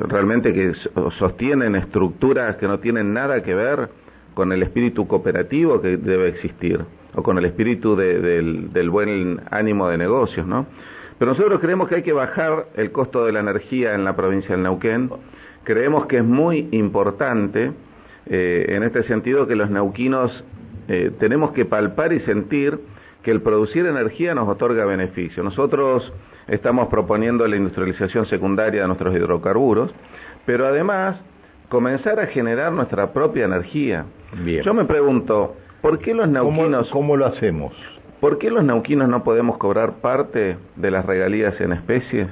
realmente 0.07 0.53
que 0.53 0.73
sostienen 1.17 1.75
estructuras 1.75 2.55
que 2.55 2.67
no 2.67 2.79
tienen 2.79 3.13
nada 3.13 3.43
que 3.43 3.53
ver 3.53 3.89
con 4.33 4.51
el 4.51 4.63
espíritu 4.63 5.07
cooperativo 5.07 5.81
que 5.81 5.97
debe 5.97 6.29
existir 6.29 6.79
o 7.15 7.21
con 7.21 7.37
el 7.37 7.45
espíritu 7.45 7.95
del, 7.95 8.73
del, 8.73 8.89
buen 8.89 9.41
ánimo 9.51 9.87
de 9.89 9.97
negocios, 9.97 10.47
¿no? 10.47 10.65
Pero 11.19 11.31
nosotros 11.31 11.59
creemos 11.59 11.87
que 11.87 11.95
hay 11.95 12.03
que 12.03 12.13
bajar 12.13 12.67
el 12.75 12.91
costo 12.91 13.25
de 13.25 13.31
la 13.31 13.41
energía 13.41 13.93
en 13.93 14.03
la 14.03 14.15
provincia 14.15 14.55
del 14.55 14.63
Neuquén. 14.63 15.11
Creemos 15.63 16.07
que 16.07 16.17
es 16.17 16.23
muy 16.23 16.67
importante, 16.71 17.71
eh, 18.25 18.65
en 18.69 18.83
este 18.83 19.03
sentido, 19.03 19.47
que 19.47 19.55
los 19.55 19.69
neuquinos 19.69 20.43
eh, 20.87 21.11
tenemos 21.19 21.51
que 21.51 21.65
palpar 21.65 22.13
y 22.13 22.19
sentir 22.21 22.79
que 23.23 23.31
el 23.31 23.41
producir 23.41 23.85
energía 23.85 24.35
nos 24.35 24.49
otorga 24.49 24.85
beneficio. 24.85 25.43
Nosotros 25.43 26.11
estamos 26.47 26.89
proponiendo 26.89 27.47
la 27.47 27.55
industrialización 27.55 28.25
secundaria 28.25 28.81
de 28.81 28.87
nuestros 28.87 29.15
hidrocarburos, 29.15 29.93
pero 30.45 30.67
además 30.67 31.17
comenzar 31.69 32.19
a 32.19 32.27
generar 32.27 32.73
nuestra 32.73 33.13
propia 33.13 33.45
energía. 33.45 34.05
Yo 34.63 34.73
me 34.73 34.85
pregunto, 34.85 35.55
¿por 35.81 35.99
qué 35.99 36.13
los 36.13 36.27
nauquinos... 36.27 36.89
¿Cómo, 36.91 37.15
lo 37.15 37.25
hacemos? 37.25 37.73
¿Por 38.19 38.37
qué 38.37 38.51
los 38.51 38.63
nauquinos 38.63 39.07
no 39.07 39.23
podemos 39.23 39.57
cobrar 39.57 40.01
parte 40.01 40.57
de 40.75 40.91
las 40.91 41.05
regalías 41.05 41.59
en 41.61 41.73
especie? 41.73 42.27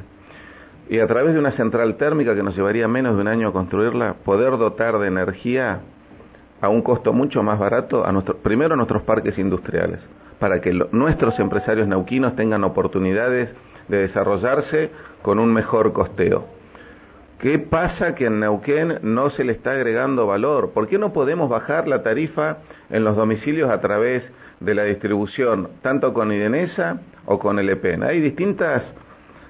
Y 0.89 0.99
a 0.99 1.07
través 1.07 1.33
de 1.33 1.39
una 1.39 1.51
central 1.51 1.95
térmica 1.95 2.35
que 2.35 2.43
nos 2.43 2.55
llevaría 2.55 2.87
menos 2.87 3.15
de 3.15 3.21
un 3.21 3.27
año 3.27 3.53
construirla, 3.53 4.15
poder 4.25 4.57
dotar 4.57 4.99
de 4.99 5.07
energía 5.07 5.79
a 6.59 6.69
un 6.69 6.81
costo 6.81 7.13
mucho 7.13 7.41
más 7.43 7.57
barato 7.59 8.05
a 8.05 8.11
nuestro, 8.11 8.37
primero 8.37 8.73
a 8.73 8.77
nuestros 8.77 9.03
parques 9.03 9.37
industriales, 9.37 9.99
para 10.39 10.61
que 10.61 10.73
nuestros 10.91 11.39
empresarios 11.39 11.87
nauquinos 11.87 12.35
tengan 12.35 12.63
oportunidades 12.63 13.49
de 13.87 13.97
desarrollarse 13.97 14.91
con 15.21 15.39
un 15.39 15.53
mejor 15.53 15.93
costeo. 15.93 16.45
¿Qué 17.41 17.57
pasa 17.57 18.13
que 18.13 18.27
en 18.27 18.39
Neuquén 18.39 18.99
no 19.01 19.31
se 19.31 19.43
le 19.43 19.53
está 19.53 19.71
agregando 19.71 20.27
valor? 20.27 20.73
¿Por 20.73 20.87
qué 20.87 20.99
no 20.99 21.11
podemos 21.11 21.49
bajar 21.49 21.87
la 21.87 22.03
tarifa 22.03 22.57
en 22.91 23.03
los 23.03 23.15
domicilios 23.15 23.71
a 23.71 23.81
través 23.81 24.23
de 24.59 24.75
la 24.75 24.83
distribución, 24.83 25.69
tanto 25.81 26.13
con 26.13 26.31
Idenesa 26.31 26.99
o 27.25 27.39
con 27.39 27.57
el 27.57 27.67
EPEN? 27.69 28.03
Hay 28.03 28.21
distintas, 28.21 28.83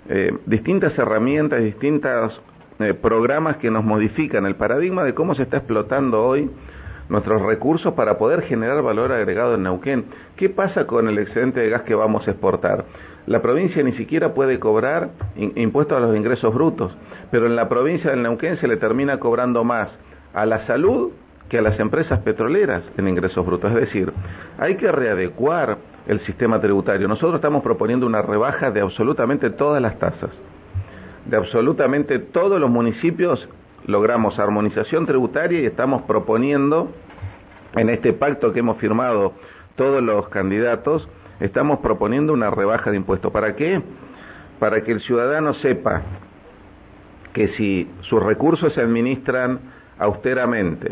eh, 0.09 0.31
distintas 0.45 0.97
herramientas, 0.97 1.61
distintos 1.61 2.41
eh, 2.79 2.93
programas 2.93 3.57
que 3.57 3.69
nos 3.69 3.83
modifican 3.83 4.45
el 4.45 4.55
paradigma 4.55 5.03
de 5.03 5.13
cómo 5.13 5.35
se 5.35 5.43
está 5.43 5.57
explotando 5.57 6.23
hoy 6.23 6.49
nuestros 7.09 7.41
recursos 7.41 7.93
para 7.93 8.17
poder 8.17 8.43
generar 8.43 8.81
valor 8.81 9.11
agregado 9.11 9.55
en 9.55 9.63
Neuquén. 9.63 10.05
¿Qué 10.37 10.49
pasa 10.49 10.87
con 10.87 11.07
el 11.07 11.19
excedente 11.19 11.59
de 11.59 11.69
gas 11.69 11.81
que 11.83 11.93
vamos 11.93 12.27
a 12.27 12.31
exportar? 12.31 12.85
La 13.27 13.41
provincia 13.41 13.83
ni 13.83 13.91
siquiera 13.93 14.33
puede 14.33 14.59
cobrar 14.59 15.09
impuestos 15.35 15.97
a 15.97 16.01
los 16.01 16.15
ingresos 16.15 16.53
brutos, 16.53 16.91
pero 17.29 17.45
en 17.45 17.55
la 17.55 17.69
provincia 17.69 18.09
del 18.11 18.23
Neuquén 18.23 18.57
se 18.57 18.67
le 18.67 18.77
termina 18.77 19.19
cobrando 19.19 19.63
más 19.63 19.89
a 20.33 20.45
la 20.45 20.65
salud 20.65 21.11
que 21.49 21.59
a 21.59 21.61
las 21.61 21.79
empresas 21.79 22.19
petroleras 22.21 22.81
en 22.97 23.07
ingresos 23.09 23.45
brutos. 23.45 23.71
Es 23.73 23.81
decir, 23.81 24.11
hay 24.57 24.77
que 24.77 24.91
readecuar 24.91 25.77
el 26.11 26.19
sistema 26.25 26.59
tributario. 26.59 27.07
Nosotros 27.07 27.35
estamos 27.35 27.63
proponiendo 27.63 28.05
una 28.05 28.21
rebaja 28.21 28.69
de 28.69 28.81
absolutamente 28.81 29.49
todas 29.49 29.81
las 29.81 29.97
tasas. 29.97 30.29
De 31.25 31.37
absolutamente 31.37 32.19
todos 32.19 32.59
los 32.59 32.69
municipios 32.69 33.47
logramos 33.85 34.37
armonización 34.37 35.05
tributaria 35.05 35.61
y 35.61 35.65
estamos 35.65 36.01
proponiendo 36.01 36.91
en 37.77 37.89
este 37.89 38.11
pacto 38.11 38.51
que 38.51 38.59
hemos 38.59 38.77
firmado 38.77 39.31
todos 39.77 40.03
los 40.03 40.27
candidatos, 40.27 41.07
estamos 41.39 41.79
proponiendo 41.79 42.33
una 42.33 42.51
rebaja 42.51 42.91
de 42.91 42.97
impuestos. 42.97 43.31
¿Para 43.31 43.55
qué? 43.55 43.81
Para 44.59 44.83
que 44.83 44.91
el 44.91 44.99
ciudadano 44.99 45.53
sepa 45.55 46.01
que 47.31 47.47
si 47.55 47.89
sus 48.01 48.21
recursos 48.21 48.73
se 48.73 48.81
administran 48.81 49.61
austeramente, 49.97 50.91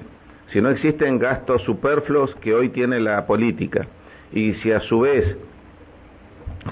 si 0.53 0.61
no 0.61 0.69
existen 0.69 1.19
gastos 1.19 1.61
superfluos 1.63 2.33
que 2.35 2.53
hoy 2.53 2.69
tiene 2.69 3.01
la 3.01 3.27
política, 3.27 3.85
y 4.31 4.53
si 4.55 4.71
a 4.71 4.79
su 4.81 5.01
vez 5.01 5.37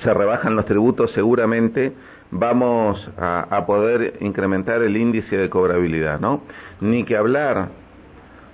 se 0.04 0.14
rebajan 0.14 0.56
los 0.56 0.66
tributos, 0.66 1.12
seguramente 1.12 1.94
vamos 2.32 3.10
a, 3.18 3.66
poder 3.66 4.18
incrementar 4.20 4.82
el 4.82 4.98
índice 4.98 5.38
de 5.38 5.50
cobrabilidad, 5.50 6.20
¿no? 6.20 6.42
Ni 6.82 7.04
que 7.04 7.16
hablar. 7.16 7.70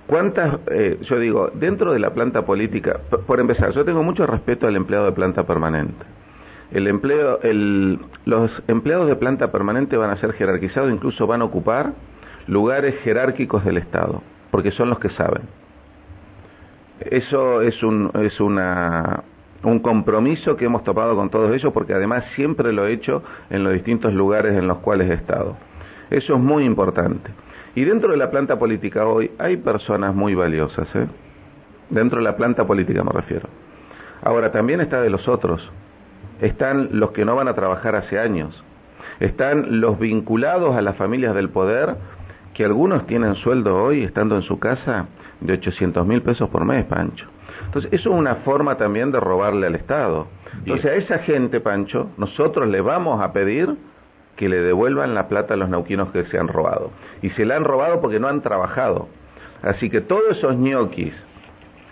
¿Cuántas, 0.06 0.58
eh, 0.70 0.98
yo 1.02 1.18
digo, 1.18 1.50
dentro 1.54 1.92
de 1.92 1.98
la 1.98 2.12
planta 2.12 2.44
política, 2.44 3.00
por, 3.26 3.40
empezar, 3.40 3.72
yo 3.72 3.84
tengo 3.84 4.02
mucho 4.02 4.26
respeto 4.26 4.66
al 4.66 4.76
empleado 4.76 5.06
de 5.06 5.12
planta 5.12 5.44
permanente. 5.44 6.04
El 6.72 6.86
empleo, 6.88 7.40
el, 7.42 7.98
los 8.24 8.50
empleados 8.68 9.06
de 9.06 9.16
planta 9.16 9.50
permanente 9.50 9.96
van 9.96 10.10
a 10.10 10.16
ser 10.16 10.32
jerarquizados, 10.34 10.90
incluso 10.90 11.26
van 11.26 11.42
a 11.42 11.44
ocupar 11.44 11.92
lugares 12.46 12.96
jerárquicos 13.02 13.64
del 13.64 13.78
Estado, 13.78 14.22
porque 14.50 14.72
son 14.72 14.90
los 14.90 14.98
que 14.98 15.10
saben. 15.10 15.42
Eso 17.00 17.60
es, 17.62 17.82
un, 17.82 18.10
es 18.14 18.40
una, 18.40 19.24
un 19.62 19.80
compromiso 19.80 20.56
que 20.56 20.66
hemos 20.66 20.84
topado 20.84 21.16
con 21.16 21.30
todos 21.30 21.54
ellos 21.54 21.72
porque 21.72 21.94
además 21.94 22.24
siempre 22.34 22.72
lo 22.72 22.86
he 22.86 22.92
hecho 22.92 23.22
en 23.50 23.64
los 23.64 23.72
distintos 23.72 24.12
lugares 24.12 24.54
en 24.54 24.66
los 24.66 24.78
cuales 24.78 25.10
he 25.10 25.14
estado. 25.14 25.56
Eso 26.10 26.34
es 26.34 26.40
muy 26.40 26.64
importante. 26.64 27.30
Y 27.74 27.84
dentro 27.84 28.12
de 28.12 28.16
la 28.16 28.30
planta 28.30 28.58
política 28.58 29.06
hoy 29.06 29.32
hay 29.38 29.56
personas 29.56 30.14
muy 30.14 30.34
valiosas, 30.34 30.88
¿eh? 30.94 31.06
Dentro 31.90 32.18
de 32.18 32.24
la 32.24 32.36
planta 32.36 32.66
política 32.66 33.02
me 33.02 33.12
refiero. 33.12 33.48
Ahora, 34.22 34.50
también 34.52 34.80
está 34.80 35.02
de 35.02 35.10
los 35.10 35.28
otros. 35.28 35.70
Están 36.40 36.88
los 36.92 37.12
que 37.12 37.24
no 37.24 37.36
van 37.36 37.48
a 37.48 37.54
trabajar 37.54 37.94
hace 37.94 38.18
años. 38.18 38.64
Están 39.20 39.80
los 39.80 39.98
vinculados 39.98 40.74
a 40.76 40.82
las 40.82 40.96
familias 40.96 41.34
del 41.34 41.50
poder, 41.50 41.96
que 42.54 42.64
algunos 42.64 43.06
tienen 43.06 43.34
sueldo 43.34 43.76
hoy, 43.82 44.02
estando 44.02 44.36
en 44.36 44.42
su 44.42 44.58
casa, 44.58 45.06
de 45.44 45.52
800 45.52 46.06
mil 46.06 46.22
pesos 46.22 46.48
por 46.48 46.64
mes, 46.64 46.84
Pancho. 46.86 47.26
Entonces, 47.66 47.92
eso 47.92 48.10
es 48.10 48.16
una 48.16 48.36
forma 48.36 48.76
también 48.76 49.12
de 49.12 49.20
robarle 49.20 49.66
al 49.66 49.74
Estado. 49.74 50.26
Entonces, 50.58 50.86
a 50.86 50.94
esa 50.94 51.18
gente, 51.20 51.60
Pancho, 51.60 52.10
nosotros 52.16 52.68
le 52.68 52.80
vamos 52.80 53.20
a 53.22 53.32
pedir 53.32 53.76
que 54.36 54.48
le 54.48 54.60
devuelvan 54.60 55.14
la 55.14 55.28
plata 55.28 55.54
a 55.54 55.56
los 55.56 55.68
nauquinos 55.68 56.10
que 56.10 56.24
se 56.24 56.38
han 56.38 56.48
robado. 56.48 56.90
Y 57.22 57.30
se 57.30 57.44
la 57.44 57.56
han 57.56 57.64
robado 57.64 58.00
porque 58.00 58.18
no 58.18 58.28
han 58.28 58.40
trabajado. 58.40 59.08
Así 59.62 59.90
que 59.90 60.00
todos 60.00 60.36
esos 60.36 60.56
ñoquis 60.56 61.14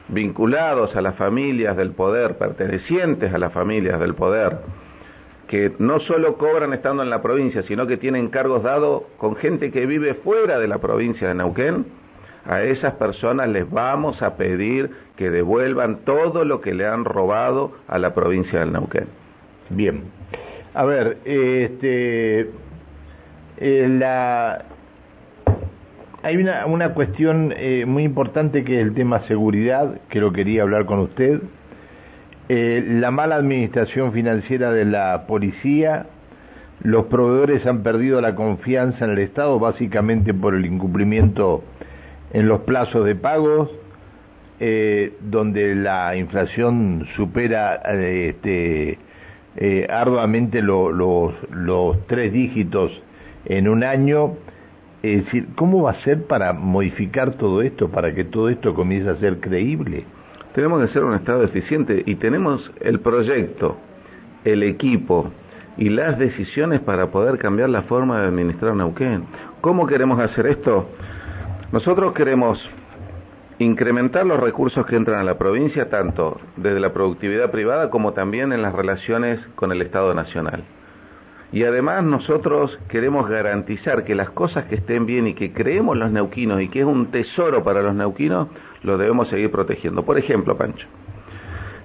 vinculados 0.09 0.97
a 0.97 1.01
las 1.01 1.15
familias 1.17 1.77
del 1.77 1.93
poder, 1.93 2.37
pertenecientes 2.37 3.33
a 3.33 3.39
las 3.39 3.53
familias 3.53 4.01
del 4.01 4.15
poder, 4.15 4.59
que 5.47 5.73
no 5.79 6.01
solo 6.01 6.37
cobran 6.39 6.73
estando 6.73 7.03
en 7.03 7.11
la 7.11 7.23
provincia, 7.23 7.63
sino 7.65 7.87
que 7.87 7.99
tienen 7.99 8.29
cargos 8.29 8.63
dados 8.63 9.03
con 9.19 9.37
gente 9.37 9.71
que 9.71 9.87
vive 9.87 10.15
fuera 10.15 10.59
de 10.59 10.69
la 10.69 10.79
provincia 10.79 11.29
de 11.29 11.35
Neuquén, 11.35 11.87
a 12.47 12.63
esas 12.63 12.95
personas 12.95 13.49
les 13.49 13.69
vamos 13.71 14.21
a 14.23 14.37
pedir 14.37 14.91
que 15.17 15.31
devuelvan 15.31 15.99
todo 16.05 16.45
lo 16.45 16.61
que 16.61 16.75
le 16.75 16.87
han 16.87 17.05
robado 17.05 17.73
a 17.89 17.99
la 17.99 18.15
provincia 18.15 18.61
del 18.61 18.73
Neuquén. 18.73 19.07
Bien. 19.71 20.03
A 20.75 20.85
ver, 20.85 21.19
este, 21.25 22.51
eh, 23.59 24.59
hay 26.23 26.37
una, 26.37 26.67
una 26.67 26.95
cuestión 26.95 27.53
eh, 27.57 27.85
muy 27.87 28.05
importante 28.05 28.65
que 28.65 28.81
es 28.81 28.87
el 28.87 28.95
tema 28.95 29.27
seguridad, 29.27 30.01
que 30.09 30.21
lo 30.21 30.33
quería 30.33 30.63
hablar 30.63 30.87
con 30.87 31.01
usted. 31.01 31.41
Eh, 32.49 32.85
la 32.87 33.11
mala 33.11 33.37
administración 33.37 34.13
financiera 34.13 34.73
de 34.73 34.85
la 34.85 35.27
policía, 35.27 36.07
los 36.83 37.07
proveedores 37.07 37.67
han 37.67 37.83
perdido 37.83 38.21
la 38.21 38.35
confianza 38.35 39.05
en 39.05 39.13
el 39.13 39.19
Estado 39.19 39.59
básicamente 39.59 40.35
por 40.35 40.55
el 40.55 40.67
incumplimiento 40.67 41.65
en 42.33 42.49
los 42.49 42.61
plazos 42.63 43.05
de 43.05 43.15
pagos, 43.15 43.71
eh, 44.61 45.15
donde 45.21 45.75
la 45.75 46.17
inflación 46.17 47.07
supera 47.17 47.77
este, 47.77 48.99
arduamente 49.89 50.63
los 50.63 52.07
tres 52.07 52.33
dígitos 52.33 53.03
en 53.45 53.69
un 53.69 53.85
año 53.85 54.37
es 55.03 55.25
decir, 55.25 55.49
¿cómo 55.57 55.83
va 55.83 55.93
a 55.93 56.01
ser 56.03 56.27
para 56.27 56.53
modificar 56.53 57.33
todo 57.33 57.61
esto, 57.61 57.89
para 57.89 58.15
que 58.15 58.23
todo 58.23 58.49
esto 58.49 58.73
comience 58.73 59.11
a 59.11 59.17
ser 59.17 59.41
creíble? 59.41 60.05
Tenemos 60.55 60.81
que 60.81 60.93
ser 60.93 61.03
un 61.03 61.15
Estado 61.15 61.43
eficiente 61.43 62.05
y 62.07 62.15
tenemos 62.17 62.71
el 62.81 63.01
proyecto, 63.01 63.77
el 64.45 64.63
equipo 64.63 65.33
y 65.77 65.89
las 65.89 66.19
decisiones 66.19 66.81
para 66.81 67.11
poder 67.11 67.39
cambiar 67.39 67.71
la 67.71 67.83
forma 67.83 68.21
de 68.21 68.29
administrar 68.29 68.77
Neuquén. 68.77 69.25
¿Cómo 69.61 69.87
queremos 69.87 70.21
hacer 70.21 70.47
esto? 70.47 70.87
Nosotros 71.73 72.13
queremos 72.13 72.61
incrementar 73.59 74.27
los 74.27 74.39
recursos 74.39 74.85
que 74.85 74.95
entran 74.95 75.21
a 75.21 75.25
la 75.25 75.39
provincia, 75.39 75.89
tanto 75.89 76.39
desde 76.57 76.79
la 76.81 76.93
productividad 76.93 77.51
privada 77.51 77.89
como 77.89 78.13
también 78.13 78.53
en 78.53 78.61
las 78.61 78.75
relaciones 78.75 79.41
con 79.55 79.73
el 79.73 79.81
Estado 79.81 80.13
Nacional. 80.13 80.65
Y 81.51 81.65
además 81.65 82.05
nosotros 82.05 82.79
queremos 82.89 83.27
garantizar 83.27 84.05
que 84.05 84.15
las 84.15 84.29
cosas 84.29 84.67
que 84.67 84.75
estén 84.75 85.07
bien 85.07 85.27
y 85.27 85.35
que 85.35 85.55
creemos 85.55 85.97
los 85.97 86.13
neuquinos 86.13 86.61
y 86.61 86.69
que 86.69 86.81
es 86.81 86.87
un 86.87 87.11
tesoro 87.11 87.65
para 87.65 87.81
los 87.81 87.95
neuquinos, 87.95 88.49
lo 88.83 88.99
debemos 88.99 89.29
seguir 89.29 89.51
protegiendo. 89.51 90.05
Por 90.05 90.19
ejemplo, 90.19 90.59
Pancho, 90.59 90.87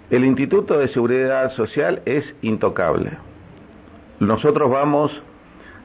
el 0.10 0.26
Instituto 0.26 0.78
de 0.78 0.90
Seguridad 0.90 1.52
Social 1.52 2.02
es 2.04 2.26
intocable. 2.42 3.12
Nosotros 4.20 4.70
vamos 4.70 5.24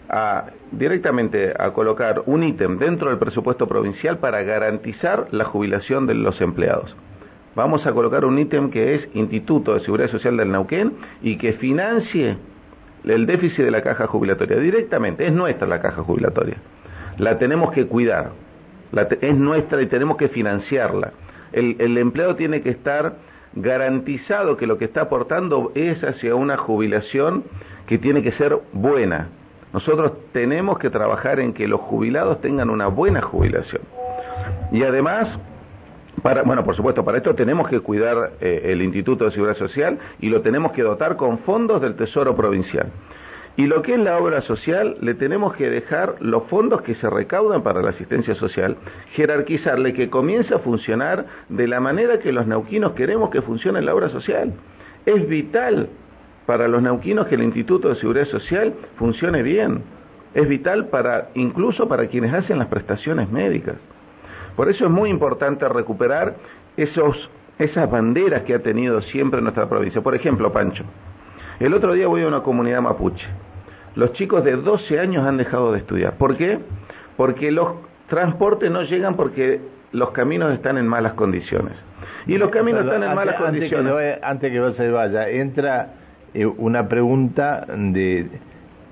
a 0.08 0.46
directamente 0.72 1.52
a 1.58 1.72
colocar 1.72 2.22
un 2.26 2.42
ítem 2.42 2.78
dentro 2.78 3.10
del 3.10 3.18
presupuesto 3.18 3.66
provincial 3.66 4.18
para 4.18 4.42
garantizar 4.42 5.28
la 5.30 5.44
jubilación 5.44 6.06
de 6.06 6.14
los 6.14 6.40
empleados. 6.40 6.94
Vamos 7.54 7.86
a 7.86 7.92
colocar 7.92 8.24
un 8.24 8.38
ítem 8.38 8.70
que 8.70 8.94
es 8.94 9.08
Instituto 9.14 9.74
de 9.74 9.80
Seguridad 9.80 10.10
Social 10.10 10.36
del 10.36 10.50
Neuquén 10.50 10.94
y 11.20 11.36
que 11.36 11.52
financie 11.54 12.36
el 13.04 13.26
déficit 13.26 13.64
de 13.64 13.70
la 13.70 13.82
caja 13.82 14.06
jubilatoria 14.06 14.56
directamente, 14.56 15.26
es 15.26 15.32
nuestra 15.32 15.66
la 15.66 15.80
caja 15.80 16.02
jubilatoria. 16.02 16.56
La 17.18 17.38
tenemos 17.38 17.72
que 17.72 17.86
cuidar, 17.86 18.30
es 19.20 19.36
nuestra 19.36 19.82
y 19.82 19.86
tenemos 19.86 20.16
que 20.16 20.28
financiarla. 20.28 21.12
El, 21.52 21.76
el 21.78 21.98
empleado 21.98 22.36
tiene 22.36 22.62
que 22.62 22.70
estar 22.70 23.16
garantizado 23.54 24.56
que 24.56 24.66
lo 24.66 24.78
que 24.78 24.86
está 24.86 25.02
aportando 25.02 25.72
es 25.74 26.02
hacia 26.02 26.34
una 26.34 26.56
jubilación 26.56 27.44
que 27.86 27.98
tiene 27.98 28.22
que 28.22 28.32
ser 28.32 28.58
buena. 28.72 29.28
Nosotros 29.72 30.12
tenemos 30.32 30.78
que 30.78 30.90
trabajar 30.90 31.40
en 31.40 31.54
que 31.54 31.66
los 31.66 31.80
jubilados 31.80 32.40
tengan 32.40 32.68
una 32.68 32.88
buena 32.88 33.22
jubilación. 33.22 33.82
Y 34.70 34.82
además, 34.82 35.28
bueno, 36.22 36.64
por 36.64 36.76
supuesto, 36.76 37.04
para 37.04 37.18
esto 37.18 37.34
tenemos 37.34 37.68
que 37.68 37.80
cuidar 37.80 38.32
eh, 38.40 38.62
el 38.64 38.82
Instituto 38.82 39.24
de 39.24 39.32
Seguridad 39.32 39.56
Social 39.56 39.98
y 40.20 40.28
lo 40.28 40.42
tenemos 40.42 40.72
que 40.72 40.82
dotar 40.82 41.16
con 41.16 41.38
fondos 41.40 41.80
del 41.80 41.96
Tesoro 41.96 42.36
Provincial. 42.36 42.92
Y 43.56 43.66
lo 43.66 43.82
que 43.82 43.94
es 43.94 43.98
la 43.98 44.18
obra 44.18 44.40
social, 44.42 44.96
le 45.00 45.14
tenemos 45.14 45.54
que 45.54 45.68
dejar 45.68 46.16
los 46.20 46.44
fondos 46.44 46.80
que 46.82 46.94
se 46.94 47.10
recaudan 47.10 47.62
para 47.62 47.82
la 47.82 47.90
asistencia 47.90 48.34
social, 48.34 48.76
jerarquizarle 49.12 49.92
que 49.92 50.08
comience 50.08 50.54
a 50.54 50.58
funcionar 50.58 51.26
de 51.50 51.68
la 51.68 51.78
manera 51.78 52.18
que 52.18 52.32
los 52.32 52.46
neuquinos 52.46 52.92
queremos 52.92 53.28
que 53.28 53.42
funcione 53.42 53.82
la 53.82 53.94
obra 53.94 54.08
social. 54.08 54.54
Es 55.04 55.28
vital 55.28 55.90
para 56.46 56.68
los 56.68 56.82
neuquinos 56.82 57.26
que 57.26 57.34
el 57.36 57.42
Instituto 57.42 57.88
de 57.88 57.96
Seguridad 57.96 58.26
Social 58.26 58.74
funcione 58.96 59.42
bien. 59.42 59.82
Es 60.34 60.48
vital 60.48 60.86
para, 60.86 61.28
incluso 61.34 61.88
para 61.88 62.06
quienes 62.06 62.32
hacen 62.32 62.58
las 62.58 62.68
prestaciones 62.68 63.30
médicas. 63.30 63.76
Por 64.56 64.70
eso 64.70 64.84
es 64.84 64.90
muy 64.90 65.10
importante 65.10 65.68
recuperar 65.68 66.36
esos, 66.76 67.30
esas 67.58 67.90
banderas 67.90 68.42
que 68.42 68.54
ha 68.54 68.58
tenido 68.60 69.00
siempre 69.02 69.40
nuestra 69.40 69.68
provincia. 69.68 70.00
Por 70.00 70.14
ejemplo, 70.14 70.52
Pancho, 70.52 70.84
el 71.60 71.74
otro 71.74 71.92
día 71.92 72.08
voy 72.08 72.22
a 72.22 72.28
una 72.28 72.42
comunidad 72.42 72.80
mapuche. 72.82 73.26
Los 73.94 74.12
chicos 74.14 74.42
de 74.44 74.56
12 74.56 74.98
años 74.98 75.26
han 75.26 75.36
dejado 75.36 75.72
de 75.72 75.78
estudiar. 75.78 76.14
¿Por 76.16 76.36
qué? 76.36 76.58
Porque 77.16 77.50
los 77.50 77.74
transportes 78.08 78.70
no 78.70 78.82
llegan 78.82 79.16
porque 79.16 79.60
los 79.92 80.10
caminos 80.10 80.52
están 80.52 80.78
en 80.78 80.86
malas 80.86 81.12
condiciones. 81.12 81.74
Y 82.26 82.38
los 82.38 82.50
caminos 82.50 82.84
están 82.84 83.02
en 83.02 83.14
malas 83.14 83.36
condiciones. 83.36 84.18
antes 84.22 84.50
que 84.50 84.60
vos 84.60 84.76
se 84.76 84.90
vaya, 84.90 85.28
entra 85.28 85.94
eh, 86.34 86.46
una 86.46 86.88
pregunta 86.88 87.66
de 87.68 88.28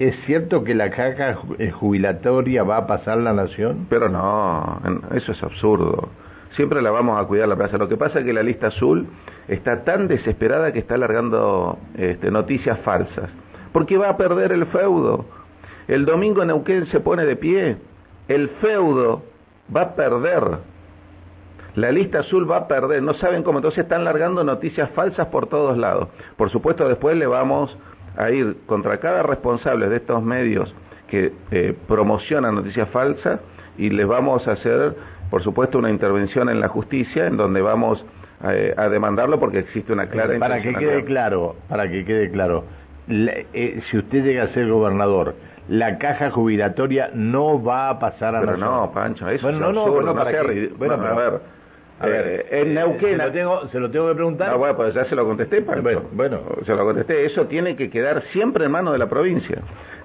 ¿Es 0.00 0.16
cierto 0.24 0.64
que 0.64 0.74
la 0.74 0.88
caja 0.88 1.36
eh, 1.58 1.70
jubilatoria 1.70 2.62
va 2.62 2.78
a 2.78 2.86
pasar 2.86 3.18
la 3.18 3.34
nación? 3.34 3.86
Pero 3.90 4.08
no, 4.08 4.80
eso 5.14 5.32
es 5.32 5.42
absurdo. 5.42 6.08
Siempre 6.56 6.80
la 6.80 6.90
vamos 6.90 7.20
a 7.20 7.26
cuidar 7.26 7.48
la 7.48 7.54
plaza. 7.54 7.76
Lo 7.76 7.86
que 7.86 7.98
pasa 7.98 8.20
es 8.20 8.24
que 8.24 8.32
la 8.32 8.42
lista 8.42 8.68
azul 8.68 9.08
está 9.46 9.84
tan 9.84 10.08
desesperada 10.08 10.72
que 10.72 10.78
está 10.78 10.94
alargando 10.94 11.78
este, 11.98 12.30
noticias 12.30 12.78
falsas. 12.80 13.28
Porque 13.74 13.98
va 13.98 14.08
a 14.08 14.16
perder 14.16 14.52
el 14.52 14.64
feudo. 14.68 15.26
El 15.86 16.06
domingo 16.06 16.46
Neuquén 16.46 16.86
se 16.86 17.00
pone 17.00 17.26
de 17.26 17.36
pie. 17.36 17.76
El 18.26 18.48
feudo 18.62 19.22
va 19.76 19.82
a 19.82 19.94
perder. 19.96 20.60
La 21.74 21.90
lista 21.92 22.20
azul 22.20 22.50
va 22.50 22.58
a 22.58 22.68
perder. 22.68 23.02
No 23.02 23.14
saben 23.14 23.42
cómo. 23.42 23.58
Entonces 23.58 23.84
están 23.84 24.04
largando 24.04 24.44
noticias 24.44 24.90
falsas 24.90 25.28
por 25.28 25.48
todos 25.48 25.76
lados. 25.78 26.08
Por 26.36 26.50
supuesto, 26.50 26.88
después 26.88 27.16
le 27.16 27.26
vamos 27.26 27.76
a 28.16 28.30
ir 28.30 28.56
contra 28.66 28.98
cada 28.98 29.22
responsable 29.22 29.88
de 29.88 29.96
estos 29.96 30.22
medios 30.22 30.74
que 31.08 31.32
eh, 31.50 31.76
promocionan 31.88 32.54
noticias 32.54 32.88
falsas 32.90 33.40
y 33.76 33.90
les 33.90 34.06
vamos 34.06 34.46
a 34.46 34.52
hacer, 34.52 34.94
por 35.30 35.42
supuesto, 35.42 35.78
una 35.78 35.90
intervención 35.90 36.48
en 36.48 36.60
la 36.60 36.68
justicia 36.68 37.26
en 37.26 37.36
donde 37.36 37.60
vamos 37.60 38.04
eh, 38.48 38.74
a 38.76 38.88
demandarlo 38.88 39.38
porque 39.38 39.58
existe 39.58 39.92
una 39.92 40.08
clara 40.08 40.38
para 40.38 40.62
que 40.62 40.72
quede 40.74 41.04
claro 41.04 41.56
para 41.68 41.90
que 41.90 42.06
quede 42.06 42.30
claro 42.30 42.64
eh, 43.06 43.82
si 43.90 43.98
usted 43.98 44.24
llega 44.24 44.44
a 44.44 44.48
ser 44.54 44.66
gobernador 44.66 45.34
la 45.68 45.98
caja 45.98 46.30
jubilatoria 46.30 47.10
no 47.12 47.62
va 47.62 47.90
a 47.90 47.98
pasar 47.98 48.34
a 48.34 48.40
pero 48.40 48.56
no 48.56 48.92
Pancho 48.94 49.28
eso 49.28 49.42
bueno, 49.42 49.68
es 49.68 49.74
no, 49.74 49.80
absurdo, 49.82 50.06
no, 50.06 50.14
para 50.14 50.42
bueno, 50.78 50.94
a 50.94 51.14
ver 51.14 51.40
a 52.00 52.06
ver, 52.06 52.26
eh, 52.26 52.60
en 52.62 52.74
Neuquén. 52.74 53.18
Se 53.18 53.24
lo, 53.26 53.32
tengo, 53.32 53.68
se 53.68 53.78
lo 53.78 53.90
tengo 53.90 54.08
que 54.08 54.14
preguntar. 54.14 54.50
No, 54.50 54.58
bueno, 54.58 54.74
pues 54.76 54.94
ya 54.94 55.04
se 55.04 55.14
lo 55.14 55.26
contesté, 55.26 55.60
Pancho. 55.60 56.08
Bueno, 56.12 56.40
se 56.64 56.74
lo 56.74 56.84
contesté. 56.84 57.26
Eso 57.26 57.46
tiene 57.46 57.76
que 57.76 57.90
quedar 57.90 58.22
siempre 58.32 58.64
en 58.64 58.72
manos 58.72 58.92
de 58.94 58.98
la 58.98 59.08
provincia. 59.08 59.58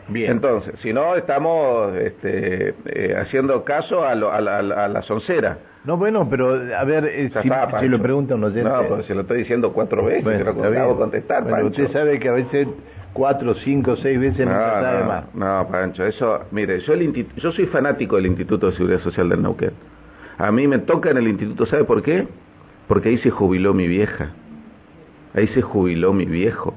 Bien. 0.09 0.31
Entonces, 0.31 0.75
si 0.81 0.93
no, 0.93 1.15
estamos 1.15 1.95
este, 1.95 2.75
eh, 2.85 3.15
haciendo 3.17 3.63
caso 3.63 4.03
a, 4.03 4.11
a, 4.11 4.15
la, 4.15 4.57
a, 4.57 4.87
la 4.87 5.01
soncera. 5.03 5.57
No, 5.85 5.97
bueno, 5.97 6.27
pero 6.29 6.53
a 6.77 6.83
ver, 6.83 7.05
eh, 7.05 7.31
si, 7.41 7.49
si, 7.79 7.87
lo 7.87 8.01
pregunta 8.01 8.35
un 8.35 8.43
oyente. 8.43 8.69
No, 8.69 8.83
pues 8.87 9.05
se 9.05 9.15
lo 9.15 9.21
estoy 9.21 9.39
diciendo 9.39 9.71
cuatro 9.71 10.03
veces, 10.03 10.23
bueno, 10.23 10.53
se 10.53 10.61
lo 10.61 10.67
acabo 10.67 10.97
contestar, 10.97 11.43
bueno, 11.43 11.67
Usted 11.67 11.91
sabe 11.91 12.19
que 12.19 12.27
a 12.27 12.33
veces 12.33 12.67
cuatro, 13.13 13.53
cinco, 13.55 13.95
seis 13.95 14.19
veces 14.19 14.45
no, 14.45 14.53
no, 14.53 15.05
más. 15.05 15.35
No, 15.35 15.67
Pancho, 15.71 16.05
eso, 16.05 16.41
mire, 16.51 16.79
yo, 16.81 16.93
el, 16.93 17.27
yo 17.35 17.51
soy 17.51 17.65
fanático 17.67 18.15
del 18.17 18.27
Instituto 18.27 18.69
de 18.69 18.77
Seguridad 18.77 18.99
Social 18.99 19.29
del 19.29 19.41
Neuquén. 19.41 19.71
A 20.37 20.51
mí 20.51 20.67
me 20.67 20.79
toca 20.79 21.11
en 21.11 21.17
el 21.17 21.27
instituto, 21.27 21.65
¿sabe 21.65 21.85
por 21.85 22.01
qué? 22.01 22.27
Porque 22.87 23.09
ahí 23.09 23.17
se 23.19 23.31
jubiló 23.31 23.73
mi 23.73 23.87
vieja, 23.87 24.31
ahí 25.33 25.47
se 25.49 25.61
jubiló 25.61 26.13
mi 26.13 26.25
viejo, 26.25 26.73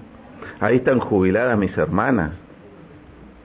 ahí 0.60 0.76
están 0.76 1.00
jubiladas 1.00 1.58
mis 1.58 1.76
hermanas. 1.76 2.32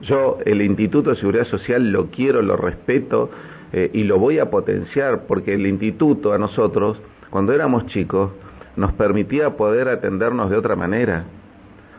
Yo 0.00 0.38
el 0.44 0.60
Instituto 0.62 1.10
de 1.10 1.16
Seguridad 1.16 1.46
Social 1.46 1.90
lo 1.90 2.10
quiero, 2.10 2.42
lo 2.42 2.56
respeto 2.56 3.30
eh, 3.72 3.90
y 3.92 4.04
lo 4.04 4.18
voy 4.18 4.38
a 4.38 4.50
potenciar 4.50 5.26
porque 5.26 5.54
el 5.54 5.66
instituto 5.66 6.32
a 6.32 6.38
nosotros, 6.38 7.00
cuando 7.30 7.52
éramos 7.52 7.86
chicos, 7.86 8.30
nos 8.76 8.92
permitía 8.92 9.56
poder 9.56 9.88
atendernos 9.88 10.50
de 10.50 10.56
otra 10.56 10.76
manera, 10.76 11.24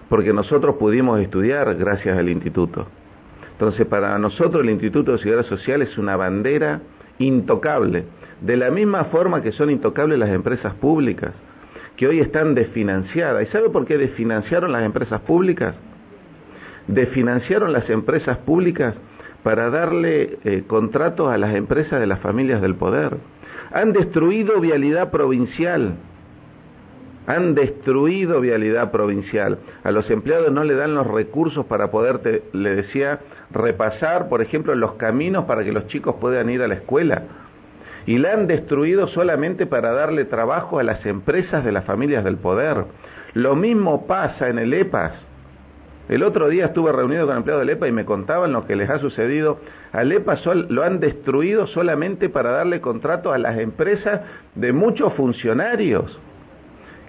porque 0.10 0.34
nosotros 0.34 0.76
pudimos 0.76 1.20
estudiar 1.20 1.76
gracias 1.76 2.18
al 2.18 2.30
instituto. 2.30 2.88
Entonces, 3.54 3.88
para 3.88 4.18
nosotros 4.20 4.64
el 4.64 4.70
Instituto 4.70 5.14
de 5.14 5.18
Seguridad 5.20 5.46
Social 5.46 5.82
es 5.82 5.98
una 5.98 6.18
bandera 6.18 6.82
intocable, 7.20 8.06
de 8.42 8.58
la 8.58 8.72
misma 8.72 9.06
forma 9.06 9.42
que 9.42 9.52
son 9.52 9.70
intocables 9.70 10.20
las 10.20 10.30
empresas 10.30 10.74
públicas, 10.76 11.32
que 11.96 12.08
hoy 12.08 12.20
están 12.20 12.56
desfinanciadas. 12.56 13.44
¿Y 13.44 13.52
sabe 13.52 13.70
por 13.70 13.86
qué 13.86 13.98
desfinanciaron 13.98 14.72
las 14.72 14.84
empresas 14.84 15.22
públicas? 15.22 15.76
Desfinanciaron 16.88 17.74
las 17.74 17.90
empresas 17.90 18.38
públicas 18.40 18.96
para 19.44 19.70
darle 19.70 20.40
eh, 20.44 20.64
contratos 20.68 21.32
a 21.32 21.38
las 21.38 21.56
empresas 21.56 22.00
de 22.00 22.08
las 22.08 22.20
familias 22.20 22.62
del 22.62 22.76
poder. 22.76 23.18
Han 23.72 23.94
destruido 23.94 24.60
vialidad 24.60 25.12
provincial. 25.12 25.96
Han 27.28 27.56
destruido 27.56 28.42
vialidad 28.42 28.92
provincial. 28.92 29.58
A 29.84 29.92
los 29.92 30.10
empleados 30.10 30.52
no 30.52 30.64
le 30.64 30.76
dan 30.76 30.96
los 30.96 31.08
recursos 31.08 31.66
para 31.66 31.92
poder, 31.92 32.44
le 32.54 32.76
decía, 32.76 33.20
repasar, 33.52 34.30
por 34.30 34.42
ejemplo, 34.42 34.76
los 34.76 34.94
caminos 34.94 35.46
para 35.46 35.64
que 35.64 35.72
los 35.72 35.88
chicos 35.88 36.16
puedan 36.20 36.50
ir 36.50 36.62
a 36.62 36.68
la 36.68 36.76
escuela. 36.76 37.24
Y 38.06 38.20
la 38.20 38.34
han 38.34 38.48
destruido 38.48 39.08
solamente 39.08 39.66
para 39.66 39.92
darle 39.92 40.26
trabajo 40.26 40.78
a 40.78 40.84
las 40.84 41.06
empresas 41.06 41.66
de 41.66 41.72
las 41.72 41.86
familias 41.86 42.24
del 42.24 42.38
poder. 42.38 42.86
Lo 43.34 43.56
mismo 43.56 44.06
pasa 44.06 44.48
en 44.50 44.60
el 44.60 44.74
EPAS. 44.74 45.14
El 46.08 46.22
otro 46.22 46.50
día 46.50 46.66
estuve 46.66 46.92
reunido 46.92 47.26
con 47.26 47.38
empleados 47.38 47.66
del 47.66 47.76
EPA 47.76 47.88
y 47.88 47.92
me 47.92 48.06
contaban 48.06 48.54
lo 48.54 48.68
que 48.68 48.76
les 48.76 48.92
ha 48.92 49.00
sucedido. 49.00 49.60
Al 49.92 50.12
EPA 50.12 50.38
lo 50.70 50.84
han 50.84 51.00
destruido 51.00 51.66
solamente 51.66 52.30
para 52.30 52.52
darle 52.52 52.80
contrato 52.80 53.34
a 53.34 53.40
las 53.40 53.58
empresas 53.58 54.22
de 54.54 54.72
muchos 54.72 55.14
funcionarios. 55.14 56.20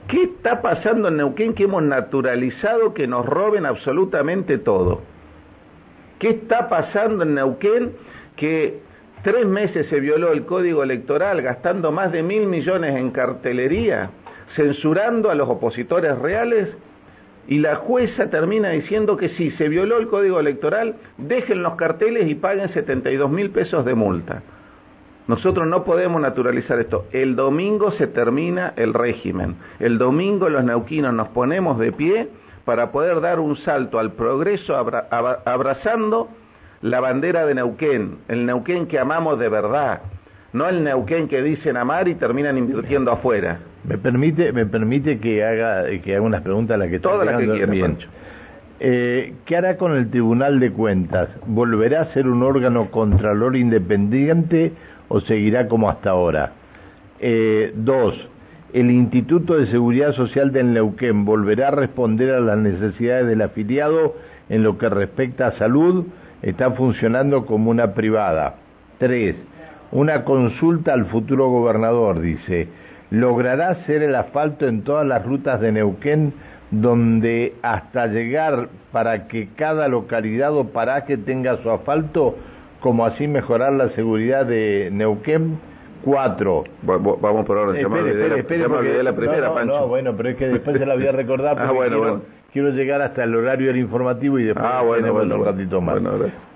¿Qué 0.08 0.22
está 0.22 0.62
pasando 0.62 1.08
en 1.08 1.16
Neuquén 1.16 1.52
que 1.54 1.64
hemos 1.64 1.82
naturalizado 1.82 2.94
que 2.94 3.08
nos 3.08 3.26
roben 3.26 3.66
absolutamente 3.66 4.56
todo? 4.56 5.00
¿Qué 6.20 6.28
está 6.30 6.68
pasando 6.68 7.24
en 7.24 7.34
Neuquén 7.34 7.92
que 8.36 8.78
tres 9.24 9.46
meses 9.46 9.88
se 9.88 9.98
violó 9.98 10.32
el 10.32 10.44
código 10.44 10.84
electoral 10.84 11.42
gastando 11.42 11.90
más 11.90 12.12
de 12.12 12.22
mil 12.22 12.46
millones 12.46 12.94
en 12.94 13.10
cartelería, 13.10 14.10
censurando 14.54 15.28
a 15.28 15.34
los 15.34 15.48
opositores 15.48 16.16
reales? 16.16 16.68
Y 17.48 17.58
la 17.58 17.74
jueza 17.74 18.30
termina 18.30 18.70
diciendo 18.70 19.16
que 19.16 19.30
si 19.30 19.50
se 19.52 19.68
violó 19.68 19.98
el 19.98 20.06
código 20.06 20.38
electoral, 20.38 20.94
dejen 21.18 21.64
los 21.64 21.74
carteles 21.74 22.30
y 22.30 22.36
paguen 22.36 22.72
72 22.72 23.28
mil 23.28 23.50
pesos 23.50 23.84
de 23.84 23.94
multa. 23.94 24.42
Nosotros 25.28 25.66
no 25.66 25.84
podemos 25.84 26.20
naturalizar 26.20 26.78
esto. 26.78 27.06
El 27.12 27.34
domingo 27.34 27.90
se 27.92 28.06
termina 28.06 28.72
el 28.76 28.94
régimen. 28.94 29.56
El 29.80 29.98
domingo 29.98 30.48
los 30.48 30.64
neuquinos 30.64 31.12
nos 31.12 31.28
ponemos 31.28 31.78
de 31.78 31.92
pie 31.92 32.28
para 32.64 32.92
poder 32.92 33.20
dar 33.20 33.40
un 33.40 33.56
salto 33.56 33.98
al 33.98 34.12
progreso 34.12 34.76
abrazando 34.76 36.28
la 36.82 37.00
bandera 37.00 37.46
de 37.46 37.54
Neuquén, 37.54 38.18
el 38.28 38.44
Neuquén 38.44 38.86
que 38.86 38.98
amamos 38.98 39.38
de 39.38 39.48
verdad, 39.48 40.02
no 40.52 40.68
el 40.68 40.84
Neuquén 40.84 41.28
que 41.28 41.42
dicen 41.42 41.76
amar 41.76 42.08
y 42.08 42.14
terminan 42.14 42.58
invirtiendo 42.58 43.10
afuera. 43.12 43.60
Me 43.84 43.98
permite, 43.98 44.52
me 44.52 44.66
permite 44.66 45.18
que 45.18 45.44
haga 45.44 45.84
que 46.02 46.16
haga 46.16 46.22
unas 46.22 46.42
preguntas 46.42 46.74
a 46.74 46.78
las 46.78 46.88
que 46.88 46.98
todas 46.98 47.24
las 47.24 47.38
que 47.38 47.66
bien. 47.66 47.98
Eh, 48.78 49.34
¿Qué 49.46 49.56
hará 49.56 49.78
con 49.78 49.96
el 49.96 50.10
Tribunal 50.10 50.60
de 50.60 50.70
Cuentas? 50.70 51.30
¿Volverá 51.46 52.02
a 52.02 52.12
ser 52.12 52.26
un 52.26 52.42
órgano 52.42 52.90
contralor 52.90 53.56
independiente 53.56 54.72
o 55.08 55.20
seguirá 55.20 55.68
como 55.68 55.88
hasta 55.88 56.10
ahora? 56.10 56.52
Eh, 57.20 57.72
dos, 57.74 58.14
¿el 58.72 58.90
Instituto 58.90 59.56
de 59.56 59.66
Seguridad 59.68 60.12
Social 60.12 60.52
del 60.52 60.72
Neuquén 60.72 61.24
volverá 61.24 61.68
a 61.68 61.72
responder 61.72 62.34
a 62.34 62.40
las 62.40 62.58
necesidades 62.58 63.26
del 63.26 63.42
afiliado 63.42 64.14
en 64.48 64.62
lo 64.62 64.78
que 64.78 64.88
respecta 64.88 65.48
a 65.48 65.58
salud? 65.58 66.06
Está 66.42 66.72
funcionando 66.72 67.46
como 67.46 67.70
una 67.70 67.94
privada. 67.94 68.56
Tres, 68.98 69.36
una 69.92 70.24
consulta 70.24 70.92
al 70.92 71.06
futuro 71.06 71.48
gobernador, 71.48 72.20
dice, 72.20 72.68
¿logrará 73.10 73.70
hacer 73.70 74.02
el 74.02 74.14
asfalto 74.14 74.66
en 74.66 74.82
todas 74.82 75.06
las 75.06 75.24
rutas 75.24 75.60
de 75.60 75.72
Neuquén 75.72 76.34
donde 76.70 77.54
hasta 77.62 78.06
llegar 78.08 78.68
para 78.92 79.28
que 79.28 79.48
cada 79.54 79.88
localidad 79.88 80.54
o 80.54 80.64
paraje 80.68 81.16
tenga 81.16 81.62
su 81.62 81.70
asfalto 81.70 82.36
como 82.80 83.04
así 83.04 83.26
mejorar 83.26 83.72
la 83.72 83.90
seguridad 83.90 84.46
de 84.46 84.90
Neuquén. 84.92 85.58
Cuatro. 86.04 86.64
Vamos 86.82 87.46
por 87.46 87.58
ahora. 87.58 87.78
Espere, 87.78 88.38
espere, 88.38 89.02
la 89.02 89.12
primera, 89.12 89.48
no, 89.48 89.64
no, 89.64 89.88
bueno, 89.88 90.14
pero 90.16 90.28
es 90.28 90.36
que 90.36 90.46
después 90.48 90.78
se 90.78 90.86
la 90.86 90.94
voy 90.94 91.06
a 91.06 91.12
recordar 91.12 91.56
ah, 91.60 91.66
porque 91.66 91.88
quiero, 91.88 92.22
quiero, 92.52 92.70
llegar 92.70 93.02
hasta 93.02 93.24
el 93.24 93.34
horario 93.34 93.68
del 93.68 93.78
informativo 93.78 94.38
y 94.38 94.44
después 94.44 94.66
ah, 94.68 94.82
bueno, 94.82 95.12
un 95.12 95.44
ratito 95.44 95.80
más. 95.80 96.00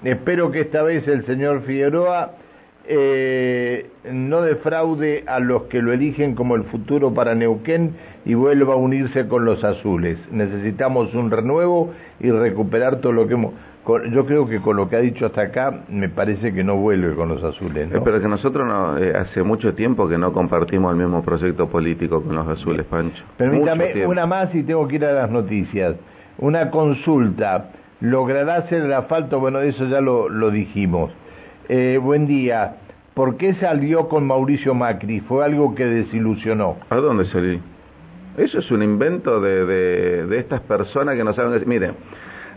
Espero 0.04 0.52
que 0.52 0.60
esta 0.60 0.84
vez 0.84 1.08
el 1.08 1.26
señor 1.26 1.62
Figueroa 1.62 2.30
eh, 2.92 3.86
no 4.10 4.42
defraude 4.42 5.22
a 5.26 5.38
los 5.38 5.64
que 5.64 5.80
lo 5.80 5.92
eligen 5.92 6.34
como 6.34 6.56
el 6.56 6.64
futuro 6.64 7.12
para 7.14 7.34
Neuquén 7.34 7.92
y 8.24 8.34
vuelva 8.34 8.74
a 8.74 8.76
unirse 8.76 9.28
con 9.28 9.44
los 9.44 9.62
azules. 9.62 10.18
Necesitamos 10.30 11.14
un 11.14 11.30
renuevo 11.30 11.92
y 12.18 12.30
recuperar 12.30 12.96
todo 13.00 13.12
lo 13.12 13.28
que 13.28 13.34
hemos 13.34 13.54
yo 13.98 14.26
creo 14.26 14.46
que 14.46 14.60
con 14.60 14.76
lo 14.76 14.88
que 14.88 14.96
ha 14.96 15.00
dicho 15.00 15.26
hasta 15.26 15.42
acá, 15.42 15.84
me 15.88 16.08
parece 16.08 16.52
que 16.52 16.64
no 16.64 16.76
vuelve 16.76 17.14
con 17.14 17.28
los 17.28 17.42
azules. 17.42 17.88
¿no? 17.88 17.98
Eh, 17.98 18.00
pero 18.04 18.20
que 18.20 18.28
nosotros 18.28 18.66
no, 18.66 18.98
eh, 18.98 19.14
hace 19.16 19.42
mucho 19.42 19.74
tiempo 19.74 20.08
que 20.08 20.18
no 20.18 20.32
compartimos 20.32 20.92
el 20.92 20.98
mismo 20.98 21.22
proyecto 21.22 21.68
político 21.68 22.22
con 22.22 22.34
los 22.34 22.46
azules, 22.48 22.86
Pancho. 22.86 23.22
Permítame 23.36 24.06
una 24.06 24.26
más 24.26 24.54
y 24.54 24.62
tengo 24.62 24.86
que 24.88 24.96
ir 24.96 25.04
a 25.04 25.12
las 25.12 25.30
noticias. 25.30 25.96
Una 26.38 26.70
consulta. 26.70 27.70
¿Logrará 28.00 28.56
hacer 28.56 28.82
el 28.82 28.92
asfalto? 28.92 29.40
Bueno, 29.40 29.60
eso 29.60 29.86
ya 29.86 30.00
lo, 30.00 30.28
lo 30.28 30.50
dijimos. 30.50 31.10
Eh, 31.68 31.98
buen 32.02 32.26
día. 32.26 32.76
¿Por 33.14 33.36
qué 33.36 33.54
salió 33.54 34.08
con 34.08 34.26
Mauricio 34.26 34.74
Macri? 34.74 35.20
¿Fue 35.20 35.44
algo 35.44 35.74
que 35.74 35.84
desilusionó? 35.84 36.76
¿A 36.88 36.96
dónde 36.96 37.26
salí? 37.26 37.60
Eso 38.38 38.60
es 38.60 38.70
un 38.70 38.82
invento 38.82 39.40
de, 39.40 39.66
de, 39.66 40.26
de 40.26 40.38
estas 40.38 40.60
personas 40.62 41.16
que 41.16 41.24
no 41.24 41.34
saben. 41.34 41.62
Miren, 41.66 41.94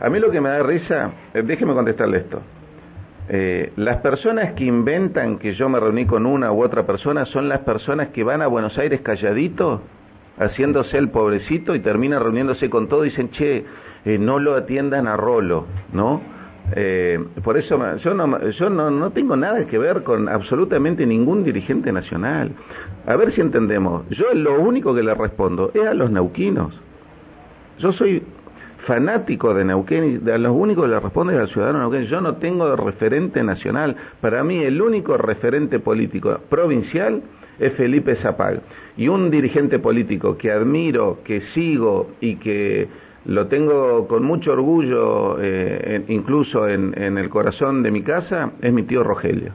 a 0.03 0.09
mí 0.09 0.19
lo 0.19 0.29
que 0.29 0.41
me 0.41 0.49
da 0.49 0.61
risa, 0.61 1.11
eh, 1.33 1.43
déjeme 1.43 1.73
contestarle 1.73 2.17
esto. 2.17 2.41
Eh, 3.29 3.71
las 3.77 4.01
personas 4.01 4.51
que 4.51 4.65
inventan 4.65 5.39
que 5.39 5.53
yo 5.53 5.69
me 5.69 5.79
reuní 5.79 6.05
con 6.05 6.25
una 6.25 6.51
u 6.51 6.61
otra 6.61 6.85
persona 6.85 7.23
son 7.25 7.47
las 7.47 7.59
personas 7.59 8.09
que 8.09 8.21
van 8.21 8.41
a 8.41 8.47
Buenos 8.47 8.77
Aires 8.77 8.99
calladito, 8.99 9.81
haciéndose 10.37 10.97
el 10.97 11.09
pobrecito 11.09 11.73
y 11.73 11.79
terminan 11.79 12.21
reuniéndose 12.21 12.69
con 12.69 12.89
todo 12.89 13.05
y 13.05 13.11
dicen, 13.11 13.31
che, 13.31 13.63
eh, 14.03 14.17
no 14.17 14.39
lo 14.39 14.55
atiendan 14.55 15.07
a 15.07 15.15
Rolo, 15.15 15.65
¿no? 15.93 16.33
por 17.43 17.57
eso 17.57 17.77
yo, 17.97 18.13
no, 18.13 18.49
yo 18.49 18.69
no, 18.69 18.89
no 18.89 19.11
tengo 19.11 19.35
nada 19.35 19.65
que 19.65 19.77
ver 19.77 20.01
con 20.01 20.29
absolutamente 20.29 21.05
ningún 21.05 21.43
dirigente 21.43 21.91
nacional. 21.91 22.51
A 23.05 23.15
ver 23.17 23.33
si 23.33 23.41
entendemos. 23.41 24.07
Yo 24.09 24.33
lo 24.33 24.59
único 24.61 24.95
que 24.95 25.03
le 25.03 25.13
respondo 25.13 25.71
es 25.73 25.85
a 25.85 25.93
los 25.93 26.09
neuquinos. 26.09 26.73
Yo 27.79 27.91
soy 27.91 28.23
fanático 28.85 29.53
de 29.53 29.65
Neuquén 29.65 30.21
y 30.25 30.29
a 30.29 30.37
los 30.37 30.51
únicos 30.55 30.85
que 30.85 30.91
le 30.91 30.99
responde 30.99 31.33
es 31.35 31.39
al 31.39 31.49
ciudadano 31.49 31.79
Neuquén. 31.79 32.05
Yo 32.05 32.21
no 32.21 32.35
tengo 32.35 32.75
referente 32.75 33.43
nacional. 33.43 33.95
Para 34.21 34.43
mí 34.43 34.57
el 34.63 34.81
único 34.81 35.17
referente 35.17 35.79
político 35.79 36.39
provincial 36.49 37.21
es 37.59 37.73
Felipe 37.73 38.15
Zapag. 38.17 38.61
Y 38.97 39.07
un 39.07 39.29
dirigente 39.29 39.79
político 39.79 40.37
que 40.37 40.51
admiro, 40.51 41.19
que 41.23 41.41
sigo 41.53 42.11
y 42.21 42.35
que 42.35 42.87
lo 43.25 43.47
tengo 43.47 44.07
con 44.07 44.23
mucho 44.23 44.51
orgullo, 44.51 45.37
eh, 45.39 46.03
incluso 46.09 46.67
en 46.67 47.17
el 47.17 47.29
corazón 47.29 47.81
de 47.81 47.91
mi 47.91 48.01
casa, 48.01 48.51
es 48.61 48.73
mi 48.73 48.83
tío 48.83 49.03
Rogelio, 49.03 49.53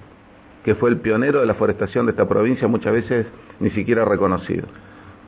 que 0.64 0.74
fue 0.74 0.90
el 0.90 0.98
pionero 0.98 1.40
de 1.40 1.46
la 1.46 1.54
forestación 1.54 2.06
de 2.06 2.12
esta 2.12 2.26
provincia, 2.26 2.66
muchas 2.66 2.94
veces 2.94 3.26
ni 3.60 3.70
siquiera 3.70 4.04
reconocido. 4.04 4.66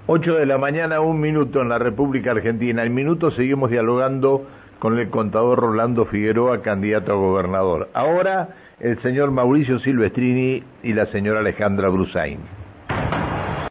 8 0.07 0.35
de 0.35 0.47
la 0.47 0.59
mañana, 0.59 1.01
un 1.01 1.21
minuto 1.21 1.61
en 1.63 1.69
la 1.69 1.79
República 1.79 2.33
Argentina. 2.33 2.83
En 2.83 2.95
minuto 2.95 3.31
seguimos 3.31 3.71
dialogando 3.71 4.47
con 4.79 4.99
el 4.99 5.11
contador 5.11 5.61
Rolando 5.61 6.07
Figueroa, 6.07 6.63
candidato 6.63 7.13
a 7.13 7.17
gobernador. 7.17 7.89
Ahora 7.93 8.49
el 8.81 9.01
señor 9.03 9.31
Mauricio 9.31 9.79
Silvestrini 9.79 10.65
y 10.83 10.95
la 10.95 11.07
señora 11.07 11.41
Alejandra 11.41 11.89
Brusain. 11.91 12.60